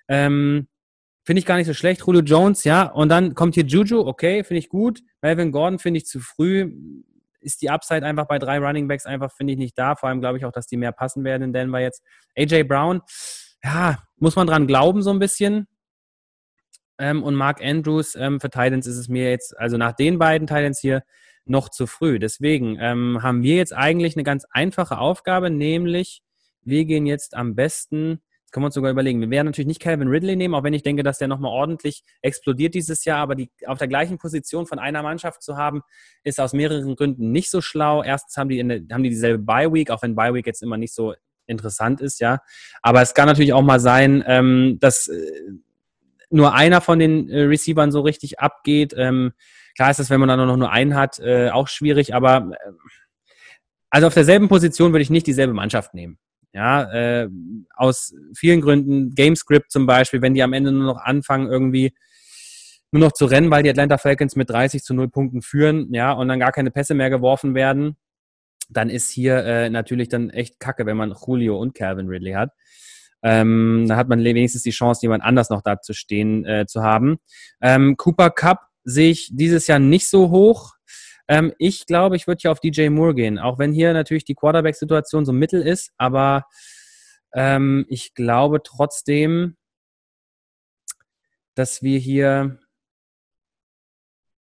[0.08, 0.68] Ähm,
[1.26, 2.02] finde ich gar nicht so schlecht.
[2.06, 2.84] Julio Jones, ja.
[2.84, 5.02] Und dann kommt hier Juju, okay, finde ich gut.
[5.22, 6.72] Melvin Gordon finde ich zu früh
[7.48, 9.96] ist die Upside einfach bei drei Running Backs einfach, finde ich, nicht da.
[9.96, 12.04] Vor allem glaube ich auch, dass die mehr passen werden in Denver jetzt.
[12.38, 13.02] AJ Brown,
[13.64, 15.68] ja, muss man dran glauben so ein bisschen.
[17.00, 20.48] Ähm, und Mark Andrews ähm, für Titans ist es mir jetzt, also nach den beiden
[20.48, 21.04] Titans hier,
[21.46, 22.20] noch zu früh.
[22.20, 26.22] Deswegen ähm, haben wir jetzt eigentlich eine ganz einfache Aufgabe, nämlich
[26.62, 29.20] wir gehen jetzt am besten können wir uns sogar überlegen.
[29.20, 32.04] Wir werden natürlich nicht Calvin Ridley nehmen, auch wenn ich denke, dass der nochmal ordentlich
[32.22, 33.20] explodiert dieses Jahr.
[33.20, 35.82] Aber die auf der gleichen Position von einer Mannschaft zu haben,
[36.24, 38.04] ist aus mehreren Gründen nicht so schlau.
[38.04, 40.78] Erstens haben die, der, haben die dieselbe Bye Week, auch wenn Bye Week jetzt immer
[40.78, 41.14] nicht so
[41.46, 42.40] interessant ist, ja.
[42.82, 45.32] Aber es kann natürlich auch mal sein, ähm, dass äh,
[46.30, 48.94] nur einer von den äh, Receivern so richtig abgeht.
[48.98, 49.34] Ähm,
[49.76, 52.14] klar ist das, wenn man dann noch nur einen hat, äh, auch schwierig.
[52.14, 52.72] Aber äh,
[53.90, 56.20] also auf derselben Position würde ich nicht dieselbe Mannschaft nehmen.
[56.54, 57.30] Ja, äh,
[57.76, 61.94] aus vielen Gründen, Gamescript zum Beispiel, wenn die am Ende nur noch anfangen, irgendwie
[62.92, 66.14] nur noch zu rennen, weil die Atlanta Falcons mit 30 zu 0 Punkten führen, ja,
[66.14, 67.98] und dann gar keine Pässe mehr geworfen werden,
[68.70, 72.52] dann ist hier äh, natürlich dann echt kacke, wenn man Julio und Calvin Ridley hat.
[73.24, 76.84] Ähm, da hat man wenigstens die Chance, jemand anders noch da zu stehen äh, zu
[76.84, 77.18] haben.
[77.62, 80.74] Ähm, Cooper Cup sehe ich dieses Jahr nicht so hoch.
[81.28, 84.36] Ähm, ich glaube, ich würde hier auf DJ Moore gehen, auch wenn hier natürlich die
[84.36, 86.46] Quarterback-Situation so mittel ist, aber
[87.34, 89.58] ähm, ich glaube trotzdem,
[91.56, 92.60] dass wir hier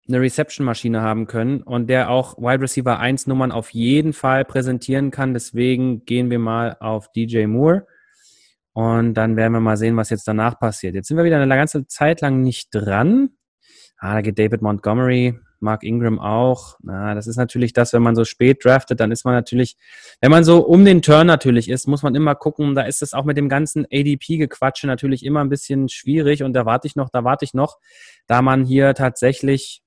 [0.09, 5.11] eine Reception-Maschine haben können und der auch Wide Receiver 1 Nummern auf jeden Fall präsentieren
[5.11, 5.33] kann.
[5.33, 7.87] Deswegen gehen wir mal auf DJ Moore
[8.73, 10.95] und dann werden wir mal sehen, was jetzt danach passiert.
[10.95, 13.31] Jetzt sind wir wieder eine ganze Zeit lang nicht dran.
[13.99, 16.77] Ah, da geht David Montgomery, Mark Ingram auch.
[16.83, 19.77] Na, das ist natürlich das, wenn man so spät draftet, dann ist man natürlich,
[20.21, 23.15] wenn man so um den Turn natürlich ist, muss man immer gucken, da ist es
[23.15, 27.11] auch mit dem ganzen ADP-Gequatsche natürlich immer ein bisschen schwierig und da warte ich noch,
[27.11, 27.79] da warte ich noch,
[28.27, 29.83] da man hier tatsächlich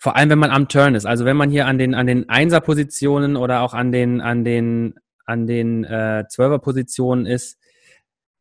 [0.00, 2.28] vor allem wenn man am Turn ist, also wenn man hier an den an den
[2.28, 4.94] Einser-Positionen oder auch an den an den
[5.28, 7.58] an den äh, Zwölfer-Positionen ist,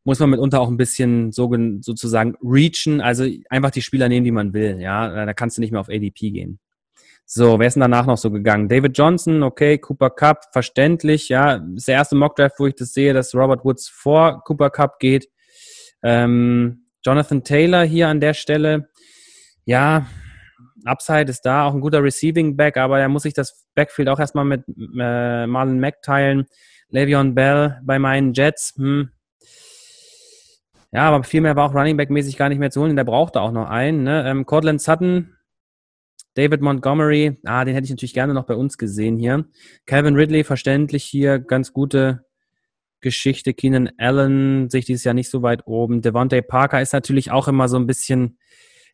[0.04, 4.32] muss man mitunter auch ein bisschen so, sozusagen reachen, also einfach die Spieler nehmen, die
[4.32, 4.80] man will.
[4.80, 6.60] Ja, da kannst du nicht mehr auf ADP gehen.
[7.26, 8.70] So, wer ist denn danach noch so gegangen?
[8.70, 11.58] David Johnson, okay, Cooper Cup, verständlich, ja.
[11.58, 15.00] Das ist der erste Mockdraft, wo ich das sehe, dass Robert Woods vor Cooper Cup
[15.00, 15.28] geht.
[16.02, 18.88] Ähm, Jonathan Taylor hier an der Stelle,
[19.66, 20.08] ja,
[20.86, 24.20] Upside ist da, auch ein guter Receiving Back, aber er muss sich das Backfield auch
[24.20, 24.64] erstmal mit
[24.98, 26.46] äh, Marlon Mack teilen.
[26.92, 29.10] Le'Veon Bell bei meinen Jets, hm,
[30.92, 32.96] ja, aber viel mehr war auch Running Back-mäßig gar nicht mehr zu holen.
[32.96, 34.04] Der brauchte auch noch einen.
[34.04, 34.28] Ne?
[34.28, 35.36] Ähm, Cortland Sutton,
[36.34, 39.46] David Montgomery, ah, den hätte ich natürlich gerne noch bei uns gesehen hier.
[39.86, 42.26] Calvin Ridley, verständlich hier, ganz gute
[43.02, 43.54] Geschichte.
[43.54, 46.02] Keenan Allen, sich dieses Jahr nicht so weit oben.
[46.02, 48.38] Devontae Parker ist natürlich auch immer so ein bisschen,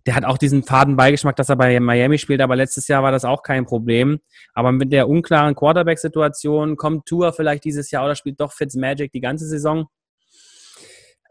[0.05, 3.11] der hat auch diesen faden Beigeschmack, dass er bei Miami spielt, aber letztes Jahr war
[3.11, 4.19] das auch kein Problem.
[4.53, 9.21] Aber mit der unklaren Quarterback-Situation kommt Tour vielleicht dieses Jahr oder spielt doch Fitzmagic die
[9.21, 9.87] ganze Saison.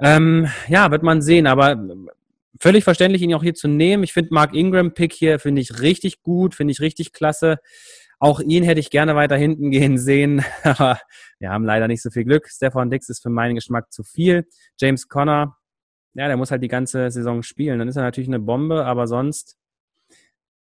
[0.00, 1.76] Ähm, ja, wird man sehen, aber
[2.58, 4.04] völlig verständlich, ihn auch hier zu nehmen.
[4.04, 7.58] Ich finde Mark Ingram-Pick hier, finde ich richtig gut, finde ich richtig klasse.
[8.18, 10.98] Auch ihn hätte ich gerne weiter hinten gehen sehen, aber
[11.38, 12.48] wir haben leider nicht so viel Glück.
[12.48, 14.46] Stefan Dix ist für meinen Geschmack zu viel.
[14.80, 15.56] James Conner,
[16.14, 17.78] ja, der muss halt die ganze Saison spielen.
[17.78, 19.56] Dann ist er natürlich eine Bombe, aber sonst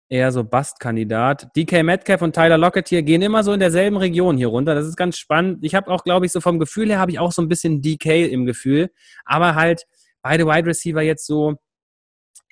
[0.09, 1.55] eher so Bust-Kandidat.
[1.57, 4.75] DK Metcalf und Tyler Lockett hier gehen immer so in derselben Region hier runter.
[4.75, 5.65] Das ist ganz spannend.
[5.65, 7.81] Ich habe auch, glaube ich, so vom Gefühl her habe ich auch so ein bisschen
[7.81, 8.91] DK im Gefühl.
[9.25, 9.87] Aber halt
[10.21, 11.57] beide Wide Receiver jetzt so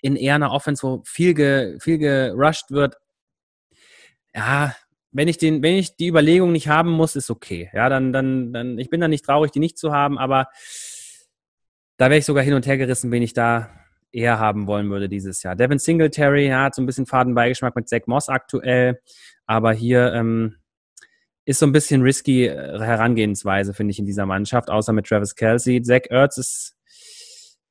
[0.00, 2.96] in eher einer Offense, wo viel, ge, viel gerusht wird.
[4.34, 4.74] Ja,
[5.10, 7.70] wenn ich den, wenn ich die Überlegung nicht haben muss, ist okay.
[7.72, 10.48] Ja, dann, dann, dann, ich bin da nicht traurig, die nicht zu haben, aber
[11.98, 13.68] da wäre ich sogar hin und her gerissen, wen ich da
[14.12, 15.54] eher haben wollen würde dieses Jahr.
[15.56, 19.00] Devin Singletary ja, hat so ein bisschen Fadenbeigeschmack mit Zach Moss aktuell,
[19.46, 20.56] aber hier ähm,
[21.44, 25.34] ist so ein bisschen risky äh, Herangehensweise, finde ich, in dieser Mannschaft, außer mit Travis
[25.34, 25.82] Kelsey.
[25.82, 26.76] Zach Ertz ist,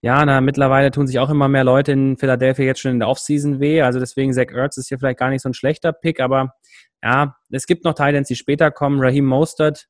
[0.02, 3.08] ja, na, mittlerweile tun sich auch immer mehr Leute in Philadelphia jetzt schon in der
[3.08, 6.20] Offseason weh, also deswegen Zach Ertz ist hier vielleicht gar nicht so ein schlechter Pick,
[6.20, 6.54] aber
[7.02, 9.00] ja, es gibt noch Titans, die später kommen.
[9.00, 9.88] Raheem Mostert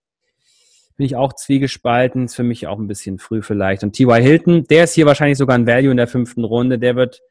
[0.97, 2.25] bin ich auch zwiegespalten.
[2.25, 3.83] Ist für mich auch ein bisschen früh vielleicht.
[3.83, 4.21] Und T.Y.
[4.21, 6.79] Hilton, der ist hier wahrscheinlich sogar ein Value in der fünften Runde.
[6.79, 7.21] Der wird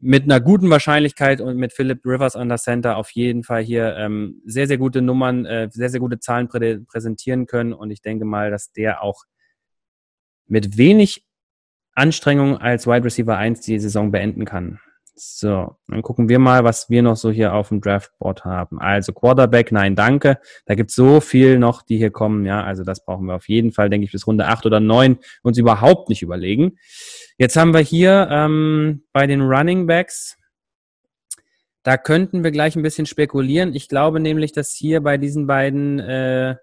[0.00, 3.96] mit einer guten Wahrscheinlichkeit und mit Philip Rivers an der Center auf jeden Fall hier
[3.96, 7.74] ähm, sehr, sehr gute Nummern, äh, sehr, sehr gute Zahlen prä präsentieren können.
[7.74, 9.24] Und ich denke mal, dass der auch
[10.46, 11.26] mit wenig
[11.94, 14.80] Anstrengung als Wide Receiver 1 die Saison beenden kann.
[15.22, 18.80] So, dann gucken wir mal, was wir noch so hier auf dem Draftboard haben.
[18.80, 20.38] Also Quarterback, nein, danke.
[20.64, 22.46] Da gibt es so viel noch, die hier kommen.
[22.46, 25.18] Ja, also das brauchen wir auf jeden Fall, denke ich, bis Runde 8 oder 9
[25.42, 26.78] uns überhaupt nicht überlegen.
[27.36, 30.38] Jetzt haben wir hier ähm, bei den Running Backs,
[31.82, 33.74] da könnten wir gleich ein bisschen spekulieren.
[33.74, 36.56] Ich glaube nämlich, dass hier bei diesen beiden äh,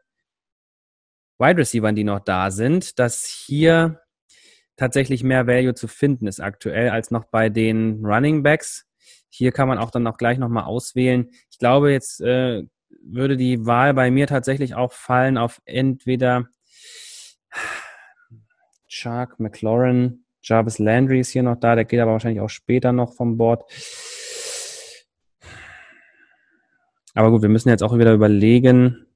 [1.38, 4.00] Wide Receivers, die noch da sind, dass hier
[4.78, 8.86] tatsächlich mehr Value zu finden ist aktuell als noch bei den Running Backs.
[9.30, 11.30] Hier kann man auch dann auch gleich nochmal auswählen.
[11.52, 12.64] Ich glaube, jetzt äh,
[13.02, 16.48] würde die Wahl bei mir tatsächlich auch fallen auf entweder
[18.88, 23.14] Shark, McLaurin, Jarvis Landry ist hier noch da, der geht aber wahrscheinlich auch später noch
[23.14, 23.64] vom Board.
[27.14, 29.07] Aber gut, wir müssen jetzt auch wieder überlegen,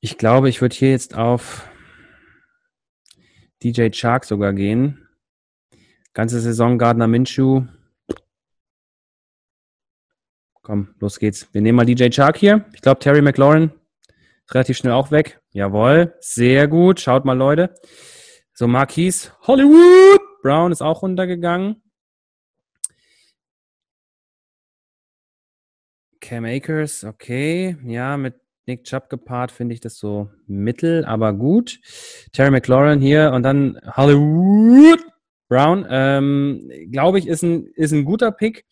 [0.00, 1.68] Ich glaube, ich würde hier jetzt auf
[3.64, 5.08] DJ Chark sogar gehen.
[6.12, 7.66] Ganze Saison Gardner Minshew.
[10.62, 11.52] Komm, los geht's.
[11.52, 12.64] Wir nehmen mal DJ Chark hier.
[12.74, 13.72] Ich glaube, Terry McLaurin
[14.46, 15.40] ist relativ schnell auch weg.
[15.50, 17.00] Jawohl, sehr gut.
[17.00, 17.74] Schaut mal, Leute.
[18.52, 21.82] So, Marquise Hollywood Brown ist auch runtergegangen.
[26.20, 27.76] Cam Akers, okay.
[27.84, 31.80] Ja, mit Nick Chubb gepaart finde ich das so mittel, aber gut.
[32.32, 35.00] Terry McLaurin hier und dann Hollywood
[35.48, 38.66] Brown, ähm, glaube ich, ist ein, ist ein guter Pick.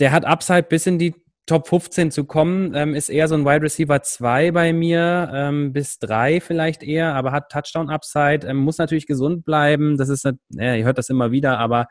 [0.00, 1.14] Der hat Upside bis in die
[1.46, 5.72] Top 15 zu kommen, ähm, ist eher so ein Wide Receiver 2 bei mir, ähm,
[5.72, 9.98] bis 3 vielleicht eher, aber hat Touchdown Upside, ähm, muss natürlich gesund bleiben.
[9.98, 11.86] Das ist, ja, ihr hört das immer wieder, aber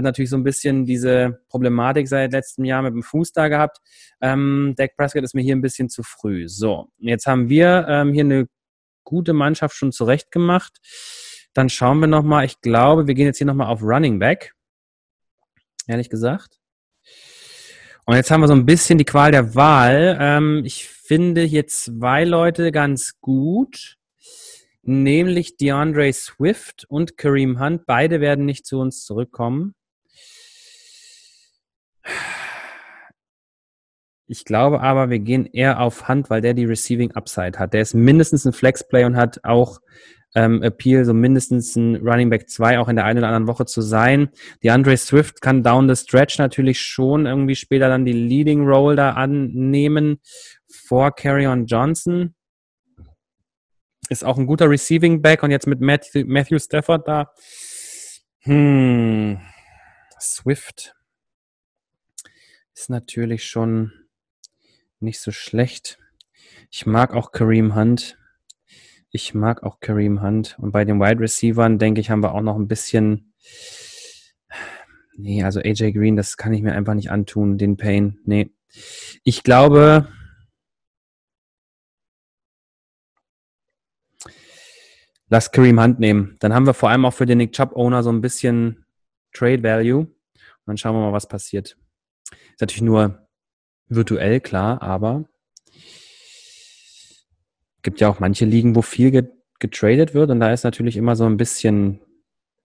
[0.00, 3.78] hat natürlich so ein bisschen diese Problematik seit letztem Jahr mit dem Fuß da gehabt.
[4.20, 6.48] Ähm, Dak Prescott ist mir hier ein bisschen zu früh.
[6.48, 8.46] So, jetzt haben wir ähm, hier eine
[9.04, 10.80] gute Mannschaft schon zurecht gemacht.
[11.52, 14.54] Dann schauen wir nochmal, ich glaube, wir gehen jetzt hier nochmal auf Running Back.
[15.86, 16.58] Ehrlich gesagt.
[18.06, 20.16] Und jetzt haben wir so ein bisschen die Qual der Wahl.
[20.20, 23.98] Ähm, ich finde hier zwei Leute ganz gut,
[24.82, 27.84] nämlich DeAndre Swift und Kareem Hunt.
[27.86, 29.74] Beide werden nicht zu uns zurückkommen.
[34.26, 37.74] Ich glaube aber, wir gehen eher auf Hunt, weil der die Receiving Upside hat.
[37.74, 39.80] Der ist mindestens ein Flexplay und hat auch
[40.36, 43.66] ähm, Appeal, so mindestens ein Running Back 2 auch in der einen oder anderen Woche
[43.66, 44.28] zu sein.
[44.62, 48.94] Die Andre Swift kann down the stretch natürlich schon irgendwie später dann die Leading Role
[48.94, 50.20] da annehmen
[50.68, 52.36] vor Carrion Johnson.
[54.08, 57.32] Ist auch ein guter Receiving Back und jetzt mit Matthew, Matthew Stafford da.
[58.42, 59.40] Hm.
[60.20, 60.94] Swift
[62.80, 63.92] ist natürlich schon
[65.00, 65.98] nicht so schlecht.
[66.70, 68.16] Ich mag auch Kareem Hunt.
[69.10, 70.56] Ich mag auch Kareem Hunt.
[70.58, 73.34] Und bei den Wide Receivern, denke ich, haben wir auch noch ein bisschen.
[75.14, 78.18] Nee, also AJ Green, das kann ich mir einfach nicht antun, den Pain.
[78.24, 78.50] Nee.
[79.24, 80.08] Ich glaube.
[85.28, 86.36] Lass Kareem Hunt nehmen.
[86.40, 88.86] Dann haben wir vor allem auch für den Nick Chubb Owner so ein bisschen
[89.34, 89.98] Trade Value.
[90.00, 90.10] Und
[90.64, 91.76] dann schauen wir mal, was passiert.
[92.32, 93.26] Ist natürlich nur
[93.88, 95.24] virtuell, klar, aber
[97.82, 101.24] gibt ja auch manche Ligen, wo viel getradet wird und da ist natürlich immer so
[101.24, 102.00] ein bisschen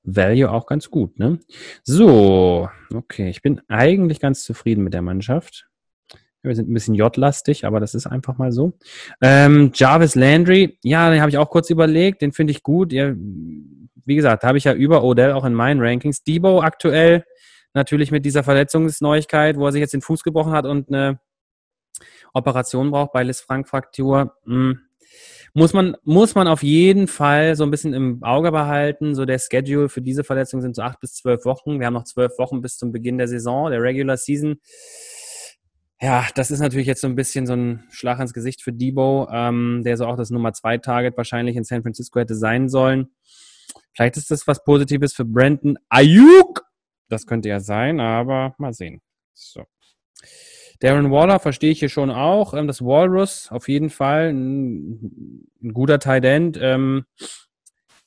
[0.04, 1.18] Value auch ganz gut.
[1.20, 1.40] Ne?
[1.84, 5.68] So, okay, ich bin eigentlich ganz zufrieden mit der Mannschaft.
[6.42, 8.78] Wir sind ein bisschen J-lastig, aber das ist einfach mal so.
[9.20, 12.94] Ähm, Jarvis Landry, ja, den habe ich auch kurz überlegt, den finde ich gut.
[12.94, 16.24] Ja, wie gesagt, habe ich ja über Odell auch in meinen Rankings.
[16.24, 17.26] Debo aktuell
[17.76, 21.20] natürlich mit dieser Verletzungsneuigkeit, wo er sich jetzt den Fuß gebrochen hat und eine
[22.34, 24.36] Operation braucht bei Liz Frank Fraktur.
[24.46, 24.80] Hm,
[25.54, 29.16] muss man, muss man auf jeden Fall so ein bisschen im Auge behalten.
[29.16, 31.80] So der Schedule für diese Verletzung sind so acht bis zwölf Wochen.
[31.80, 34.60] Wir haben noch zwölf Wochen bis zum Beginn der Saison, der Regular Season.
[36.02, 39.30] Ja, das ist natürlich jetzt so ein bisschen so ein Schlag ins Gesicht für Debo,
[39.32, 43.08] ähm, der so auch das Nummer zwei Target wahrscheinlich in San Francisco hätte sein sollen.
[43.94, 46.64] Vielleicht ist das was Positives für Brandon Ayuk.
[47.10, 49.02] Das könnte ja sein, aber mal sehen.
[49.34, 49.64] So.
[50.80, 52.54] Darren Waller verstehe ich hier schon auch.
[52.54, 56.60] Ähm, das Walrus auf jeden Fall ein, ein guter Tight End.
[56.62, 57.06] Ähm,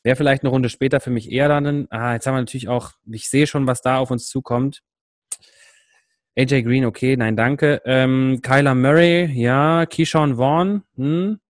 [0.02, 1.87] Wäre vielleicht eine Runde später für mich eher dann.
[1.90, 4.82] Ah, jetzt haben wir natürlich auch, ich sehe schon, was da auf uns zukommt.
[6.37, 7.82] AJ Green, okay, nein, danke.
[7.84, 9.87] Ähm, Kyler Murray, ja.
[9.87, 11.40] Keyshawn Vaughn, hm.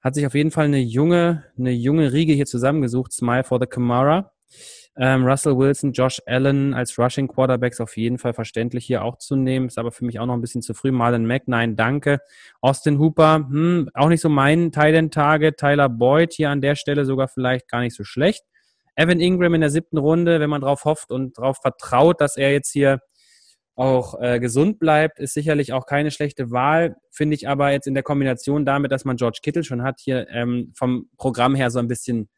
[0.00, 3.12] Hat sich auf jeden Fall eine junge, eine junge Riege hier zusammengesucht.
[3.12, 4.32] Smile for the Camara.
[4.96, 9.36] Ähm, Russell Wilson, Josh Allen als Rushing Quarterbacks auf jeden Fall verständlich hier auch zu
[9.36, 9.68] nehmen.
[9.68, 10.90] Ist aber für mich auch noch ein bisschen zu früh.
[10.90, 12.20] Marlon Mack, nein, danke.
[12.60, 15.56] Austin Hooper, hm, auch nicht so mein Titan-Target.
[15.58, 18.44] Tyler Boyd hier an der Stelle sogar vielleicht gar nicht so schlecht.
[18.96, 22.52] Evan Ingram in der siebten Runde, wenn man darauf hofft und darauf vertraut, dass er
[22.52, 23.00] jetzt hier
[23.76, 26.96] auch äh, gesund bleibt, ist sicherlich auch keine schlechte Wahl.
[27.10, 30.28] Finde ich aber jetzt in der Kombination damit, dass man George Kittle schon hat, hier
[30.28, 32.28] ähm, vom Programm her so ein bisschen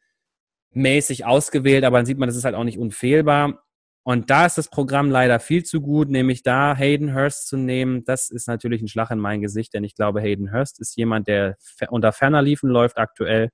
[0.75, 3.63] mäßig ausgewählt, aber dann sieht man, das ist halt auch nicht unfehlbar.
[4.05, 8.03] Und da ist das Programm leider viel zu gut, nämlich da Hayden Hurst zu nehmen.
[8.03, 11.29] Das ist natürlich ein Schlag in mein Gesicht, denn ich glaube, Hayden Hurst ist jemand,
[11.29, 11.57] der
[11.89, 13.49] unter ferner Liefen läuft aktuell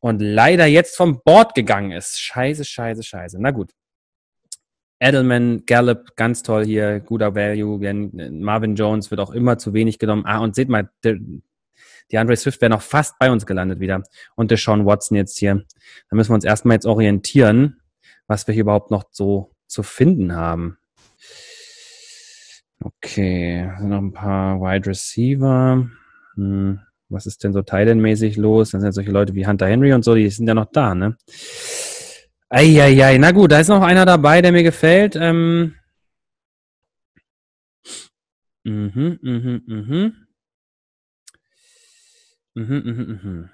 [0.00, 2.18] und leider jetzt vom Board gegangen ist.
[2.18, 3.36] Scheiße, scheiße, scheiße.
[3.40, 3.72] Na gut.
[5.00, 7.78] Edelman, Gallup, ganz toll hier, guter Value.
[8.30, 10.24] Marvin Jones wird auch immer zu wenig genommen.
[10.24, 10.88] Ah, und seht mal,
[12.12, 14.02] die Andre Swift wäre noch fast bei uns gelandet wieder.
[14.36, 15.64] Und der Sean Watson jetzt hier.
[16.10, 17.80] Da müssen wir uns erstmal jetzt orientieren,
[18.26, 20.76] was wir hier überhaupt noch so zu finden haben.
[22.84, 25.88] Okay, sind noch ein paar Wide Receiver.
[26.34, 28.70] Hm, was ist denn so Thailand-mäßig los?
[28.70, 30.94] Dann sind ja solche Leute wie Hunter Henry und so, die sind ja noch da,
[30.94, 31.16] ne?
[32.48, 35.16] Eieiei, na gut, da ist noch einer dabei, der mir gefällt.
[35.16, 35.74] Ähm,
[38.64, 40.21] mhm, mhm, mhm.
[42.54, 43.50] Mhm, mhm, mhm.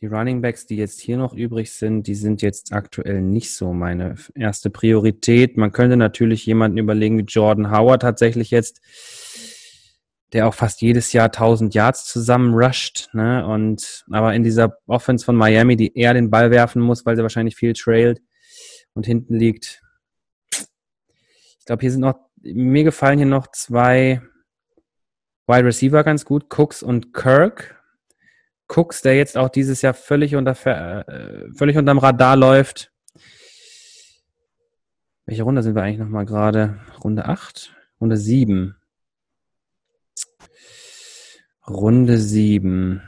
[0.00, 3.72] Die Running Backs, die jetzt hier noch übrig sind, die sind jetzt aktuell nicht so
[3.72, 5.56] meine erste Priorität.
[5.56, 8.82] Man könnte natürlich jemanden überlegen wie Jordan Howard tatsächlich jetzt,
[10.34, 13.08] der auch fast jedes Jahr 1000 Yards zusammen rusht.
[13.14, 13.46] Ne?
[13.46, 17.22] Und, aber in dieser Offense von Miami, die eher den Ball werfen muss, weil sie
[17.22, 18.20] wahrscheinlich viel trailt
[18.92, 19.82] und hinten liegt.
[20.50, 24.20] Ich glaube, hier sind noch, mir gefallen hier noch zwei
[25.46, 27.80] Wide Receiver ganz gut, Cooks und Kirk.
[28.68, 32.92] Cooks, der jetzt auch dieses Jahr völlig unter äh, völlig unterm Radar läuft.
[35.24, 36.80] Welche Runde sind wir eigentlich nochmal gerade?
[37.02, 37.74] Runde 8?
[38.00, 38.76] Runde 7.
[41.68, 43.02] Runde 7.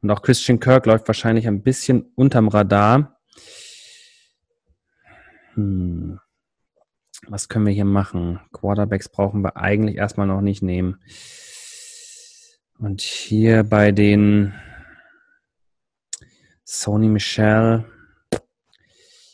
[0.00, 3.20] Und auch Christian Kirk läuft wahrscheinlich ein bisschen unterm Radar.
[5.54, 6.20] Hm.
[7.26, 8.40] Was können wir hier machen?
[8.52, 11.00] Quarterbacks brauchen wir eigentlich erstmal noch nicht nehmen.
[12.78, 14.54] Und hier bei den
[16.64, 17.84] Sony Michel,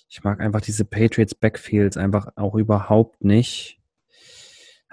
[0.09, 3.81] ich mag einfach diese Patriots Backfields einfach auch überhaupt nicht.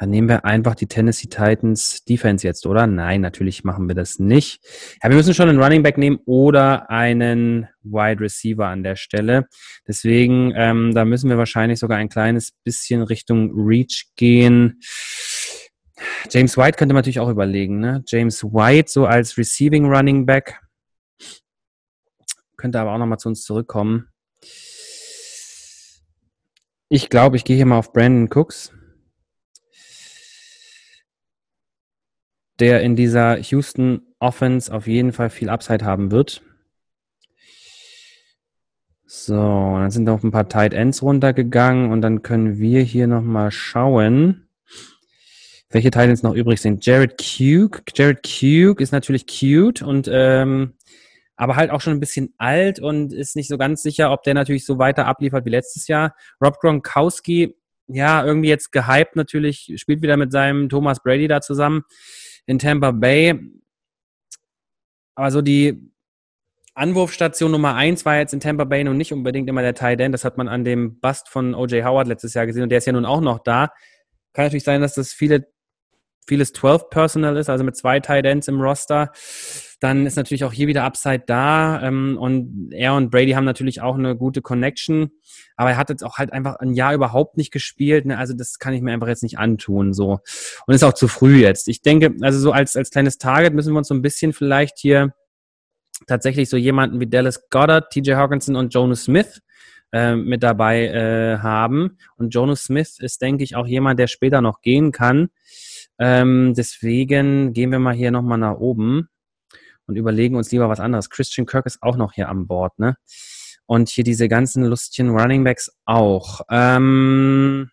[0.01, 2.87] Dann nehmen wir einfach die Tennessee Titans Defense jetzt, oder?
[2.87, 4.59] Nein, natürlich machen wir das nicht.
[5.03, 9.47] Ja, wir müssen schon einen Running Back nehmen oder einen Wide Receiver an der Stelle.
[9.87, 14.79] Deswegen, ähm, da müssen wir wahrscheinlich sogar ein kleines bisschen Richtung Reach gehen.
[16.31, 18.03] James White könnte man natürlich auch überlegen, ne?
[18.07, 20.61] James White so als Receiving Running Back.
[22.57, 24.07] Könnte aber auch nochmal zu uns zurückkommen.
[26.89, 28.73] Ich glaube, ich gehe hier mal auf Brandon Cooks.
[32.61, 36.43] Der in dieser Houston Offense auf jeden Fall viel Upside haben wird.
[39.07, 43.51] So, dann sind noch ein paar Tight Ends runtergegangen und dann können wir hier nochmal
[43.51, 44.47] schauen,
[45.71, 46.85] welche Tight Ends noch übrig sind.
[46.85, 47.79] Jared Cube.
[47.95, 50.73] Jared Cube ist natürlich cute und ähm,
[51.35, 54.35] aber halt auch schon ein bisschen alt und ist nicht so ganz sicher, ob der
[54.35, 56.15] natürlich so weiter abliefert wie letztes Jahr.
[56.39, 57.55] Rob Gronkowski,
[57.87, 61.83] ja, irgendwie jetzt gehypt natürlich, spielt wieder mit seinem Thomas Brady da zusammen
[62.45, 63.39] in Tampa Bay.
[65.15, 65.91] Aber so die
[66.73, 70.13] Anwurfstation Nummer eins war jetzt in Tampa Bay nun nicht unbedingt immer der Tight End.
[70.13, 71.83] Das hat man an dem Bust von O.J.
[71.83, 73.71] Howard letztes Jahr gesehen und der ist ja nun auch noch da.
[74.33, 75.51] Kann natürlich sein, dass das viele,
[76.25, 79.11] vieles 12 Personal ist, also mit zwei Tight Ends im Roster
[79.81, 81.81] dann ist natürlich auch hier wieder Upside da.
[81.81, 85.09] Ähm, und er und Brady haben natürlich auch eine gute Connection.
[85.55, 88.05] Aber er hat jetzt auch halt einfach ein Jahr überhaupt nicht gespielt.
[88.05, 88.17] Ne?
[88.17, 89.93] Also das kann ich mir einfach jetzt nicht antun.
[89.93, 90.19] so
[90.67, 91.67] Und ist auch zu früh jetzt.
[91.67, 94.77] Ich denke, also so als, als kleines Target müssen wir uns so ein bisschen vielleicht
[94.77, 95.15] hier
[96.05, 99.41] tatsächlich so jemanden wie Dallas Goddard, TJ Hawkinson und Jonas Smith
[99.91, 101.97] äh, mit dabei äh, haben.
[102.17, 105.29] Und Jonas Smith ist, denke ich, auch jemand, der später noch gehen kann.
[105.97, 109.07] Ähm, deswegen gehen wir mal hier nochmal nach oben
[109.91, 111.09] und überlegen uns lieber was anderes.
[111.09, 112.95] Christian Kirk ist auch noch hier an Bord, ne?
[113.65, 116.41] Und hier diese ganzen lustigen Runningbacks auch.
[116.49, 117.69] Ähm,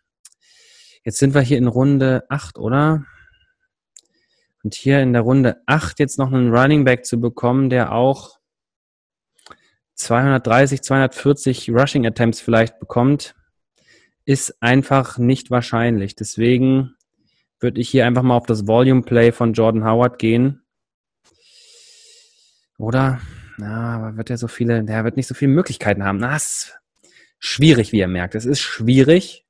[1.04, 3.04] jetzt sind wir hier in Runde 8, oder?
[4.64, 8.38] Und hier in der Runde 8 jetzt noch einen Runningback zu bekommen, der auch
[9.94, 13.36] 230, 240 Rushing Attempts vielleicht bekommt,
[14.24, 16.16] ist einfach nicht wahrscheinlich.
[16.16, 16.96] Deswegen
[17.60, 20.62] würde ich hier einfach mal auf das Volume Play von Jordan Howard gehen
[22.78, 23.20] oder?
[23.58, 26.18] Na, aber wird er so viele, der wird nicht so viele Möglichkeiten haben.
[26.18, 26.78] Na, ist
[27.38, 28.34] schwierig, wie ihr merkt.
[28.34, 29.44] Es ist schwierig.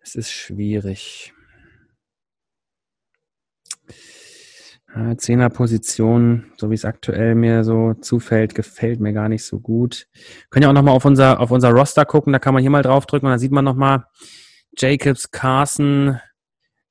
[0.00, 1.34] Es ist schwierig.
[5.16, 10.08] Zehner-Position, so wie es aktuell mir so zufällt, gefällt mir gar nicht so gut.
[10.50, 12.82] Können ja auch nochmal auf unser, auf unser Roster gucken, da kann man hier mal
[12.82, 14.06] draufdrücken und dann sieht man nochmal
[14.76, 16.20] Jacobs, Carson,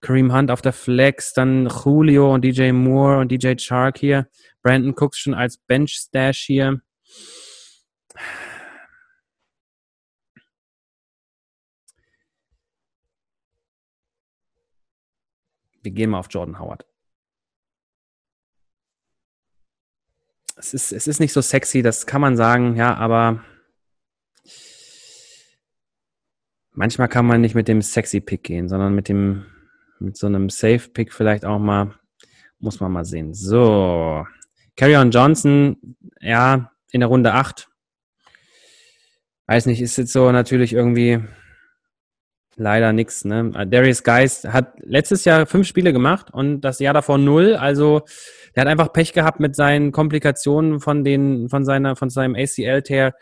[0.02, 4.28] Kareem Hunt auf der Flex, dann Julio und DJ Moore und DJ Chark hier.
[4.62, 6.82] Brandon Cooks schon als Bench-Stash hier.
[15.82, 16.86] Wir gehen mal auf Jordan Howard.
[20.58, 23.44] Es ist, es ist nicht so sexy, das kann man sagen, ja, aber
[26.72, 29.46] manchmal kann man nicht mit dem sexy Pick gehen, sondern mit dem,
[30.00, 31.94] mit so einem Safe Pick vielleicht auch mal,
[32.60, 33.34] muss man mal sehen.
[33.34, 34.26] So.
[34.76, 37.68] Carrion Johnson, ja, in der Runde 8.
[39.48, 41.22] Weiß nicht, ist jetzt so natürlich irgendwie
[42.58, 43.24] leider nichts.
[43.24, 43.52] Ne?
[43.68, 47.56] Darius Geist hat letztes Jahr fünf Spiele gemacht und das Jahr davor null.
[47.56, 48.02] Also
[48.56, 53.14] der hat einfach Pech gehabt mit seinen Komplikationen von den, von seiner, von seinem ACL-Tear,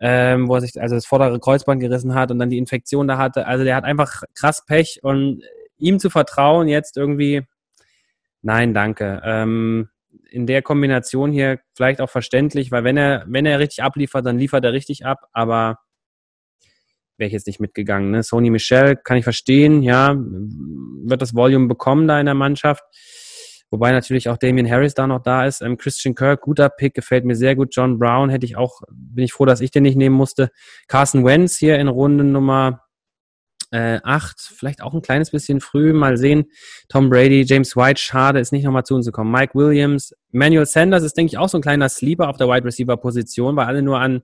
[0.00, 3.16] ähm, wo er sich also das vordere Kreuzband gerissen hat und dann die Infektion da
[3.16, 3.46] hatte.
[3.46, 5.42] Also der hat einfach krass Pech und
[5.82, 7.42] ihm zu vertrauen jetzt irgendwie,
[8.40, 9.20] nein, danke.
[9.24, 9.88] Ähm,
[10.30, 14.38] in der Kombination hier vielleicht auch verständlich, weil wenn er, wenn er richtig abliefert, dann
[14.38, 15.78] liefert er richtig ab, aber
[17.18, 18.10] wäre ich jetzt nicht mitgegangen.
[18.10, 18.22] Ne?
[18.22, 22.82] Sony Michel kann ich verstehen, ja, wird das Volume bekommen da in der Mannschaft.
[23.70, 25.62] Wobei natürlich auch Damian Harris da noch da ist.
[25.62, 27.74] Ähm, Christian Kirk, guter Pick, gefällt mir sehr gut.
[27.74, 30.50] John Brown hätte ich auch, bin ich froh, dass ich den nicht nehmen musste.
[30.88, 32.81] Carson Wentz hier in Runde Nummer
[33.72, 35.92] äh, 8, vielleicht auch ein kleines bisschen früh.
[35.92, 36.46] Mal sehen.
[36.88, 39.32] Tom Brady, James White, schade, ist nicht nochmal zu uns gekommen.
[39.32, 42.64] Mike Williams, Manuel Sanders ist, denke ich, auch so ein kleiner Sleeper auf der Wide
[42.64, 44.22] Receiver Position, weil alle nur an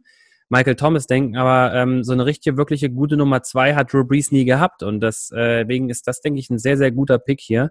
[0.51, 4.33] Michael Thomas denken, aber ähm, so eine richtige, wirkliche gute Nummer zwei hat Drew Brees
[4.33, 7.71] nie gehabt und deswegen äh, ist das, denke ich, ein sehr, sehr guter Pick hier.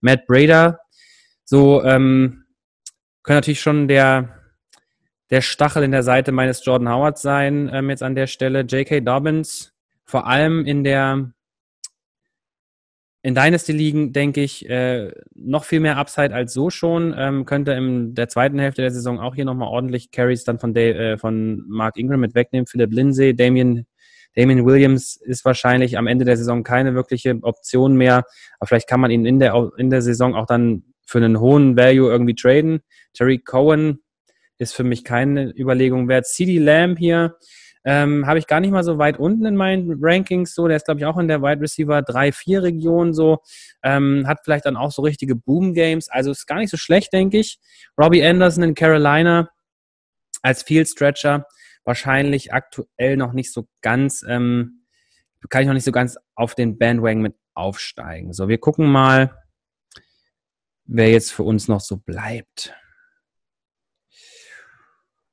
[0.00, 0.80] Matt Brader,
[1.44, 2.46] so ähm,
[3.26, 4.40] Könnte natürlich schon der,
[5.30, 8.60] der Stachel in der Seite meines Jordan Howard sein, ähm, jetzt an der Stelle.
[8.60, 9.00] J.K.
[9.00, 9.72] Dobbins,
[10.06, 11.32] vor allem in der
[13.26, 17.12] in Dynasty liegen, denke ich, äh, noch viel mehr Upside als so schon.
[17.18, 20.74] Ähm, könnte in der zweiten Hälfte der Saison auch hier nochmal ordentlich Carries dann von,
[20.74, 22.68] Dave, äh, von Mark Ingram mit wegnehmen.
[22.68, 23.84] Philip Lindsay, Damien,
[24.36, 28.22] Damien Williams ist wahrscheinlich am Ende der Saison keine wirkliche Option mehr.
[28.60, 31.76] Aber vielleicht kann man ihn in der, in der Saison auch dann für einen hohen
[31.76, 32.78] Value irgendwie traden.
[33.12, 34.04] Terry Cohen
[34.58, 36.26] ist für mich keine Überlegung wert.
[36.26, 37.34] CD Lamb hier
[37.88, 40.56] ähm, Habe ich gar nicht mal so weit unten in meinen Rankings.
[40.56, 43.38] So, der ist, glaube ich, auch in der Wide Receiver 3-4 Region so.
[43.84, 46.08] Ähm, hat vielleicht dann auch so richtige Boom-Games.
[46.08, 47.60] Also ist gar nicht so schlecht, denke ich.
[47.96, 49.48] Robbie Anderson in Carolina
[50.42, 51.46] als Field Stretcher
[51.84, 54.84] wahrscheinlich aktuell noch nicht so ganz, ähm,
[55.48, 58.32] kann ich noch nicht so ganz auf den Bandwagon mit aufsteigen.
[58.32, 59.32] So, wir gucken mal,
[60.86, 62.74] wer jetzt für uns noch so bleibt.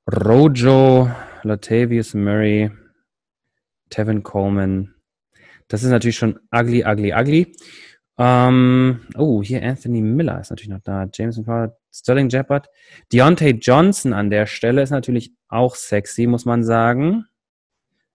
[0.07, 1.09] Rojo
[1.43, 2.71] Latavius Murray,
[3.89, 4.93] Tevin Coleman.
[5.67, 7.55] Das ist natürlich schon ugly, ugly, ugly.
[8.17, 11.07] Ähm, oh, hier Anthony Miller ist natürlich noch da.
[11.11, 12.67] Jameson Crowder, Sterling Jeppard.
[13.11, 17.25] Deontay Johnson an der Stelle ist natürlich auch sexy, muss man sagen.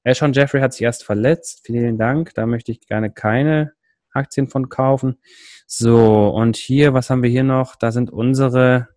[0.04, 1.62] Ashon Jeffrey hat sich erst verletzt.
[1.64, 2.32] Vielen Dank.
[2.34, 3.72] Da möchte ich gerne keine
[4.12, 5.18] Aktien von kaufen.
[5.66, 7.76] So, und hier, was haben wir hier noch?
[7.76, 8.88] Da sind unsere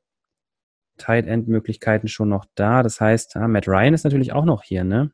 [1.02, 2.84] Tight End Möglichkeiten schon noch da.
[2.84, 5.12] Das heißt, ah, Matt Ryan ist natürlich auch noch hier, ne?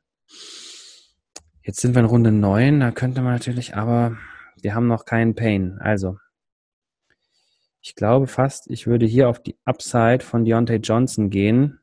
[1.62, 4.18] Jetzt sind wir in Runde 9, da könnte man natürlich, aber
[4.62, 5.78] wir haben noch keinen Pain.
[5.80, 6.18] Also,
[7.82, 11.80] ich glaube fast, ich würde hier auf die Upside von Deontay Johnson gehen.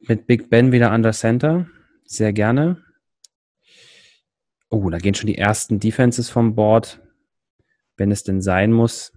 [0.00, 1.66] Mit Big Ben wieder under Center.
[2.04, 2.82] Sehr gerne.
[4.68, 7.00] Oh, da gehen schon die ersten Defenses vom Board.
[7.96, 9.12] Wenn es denn sein muss.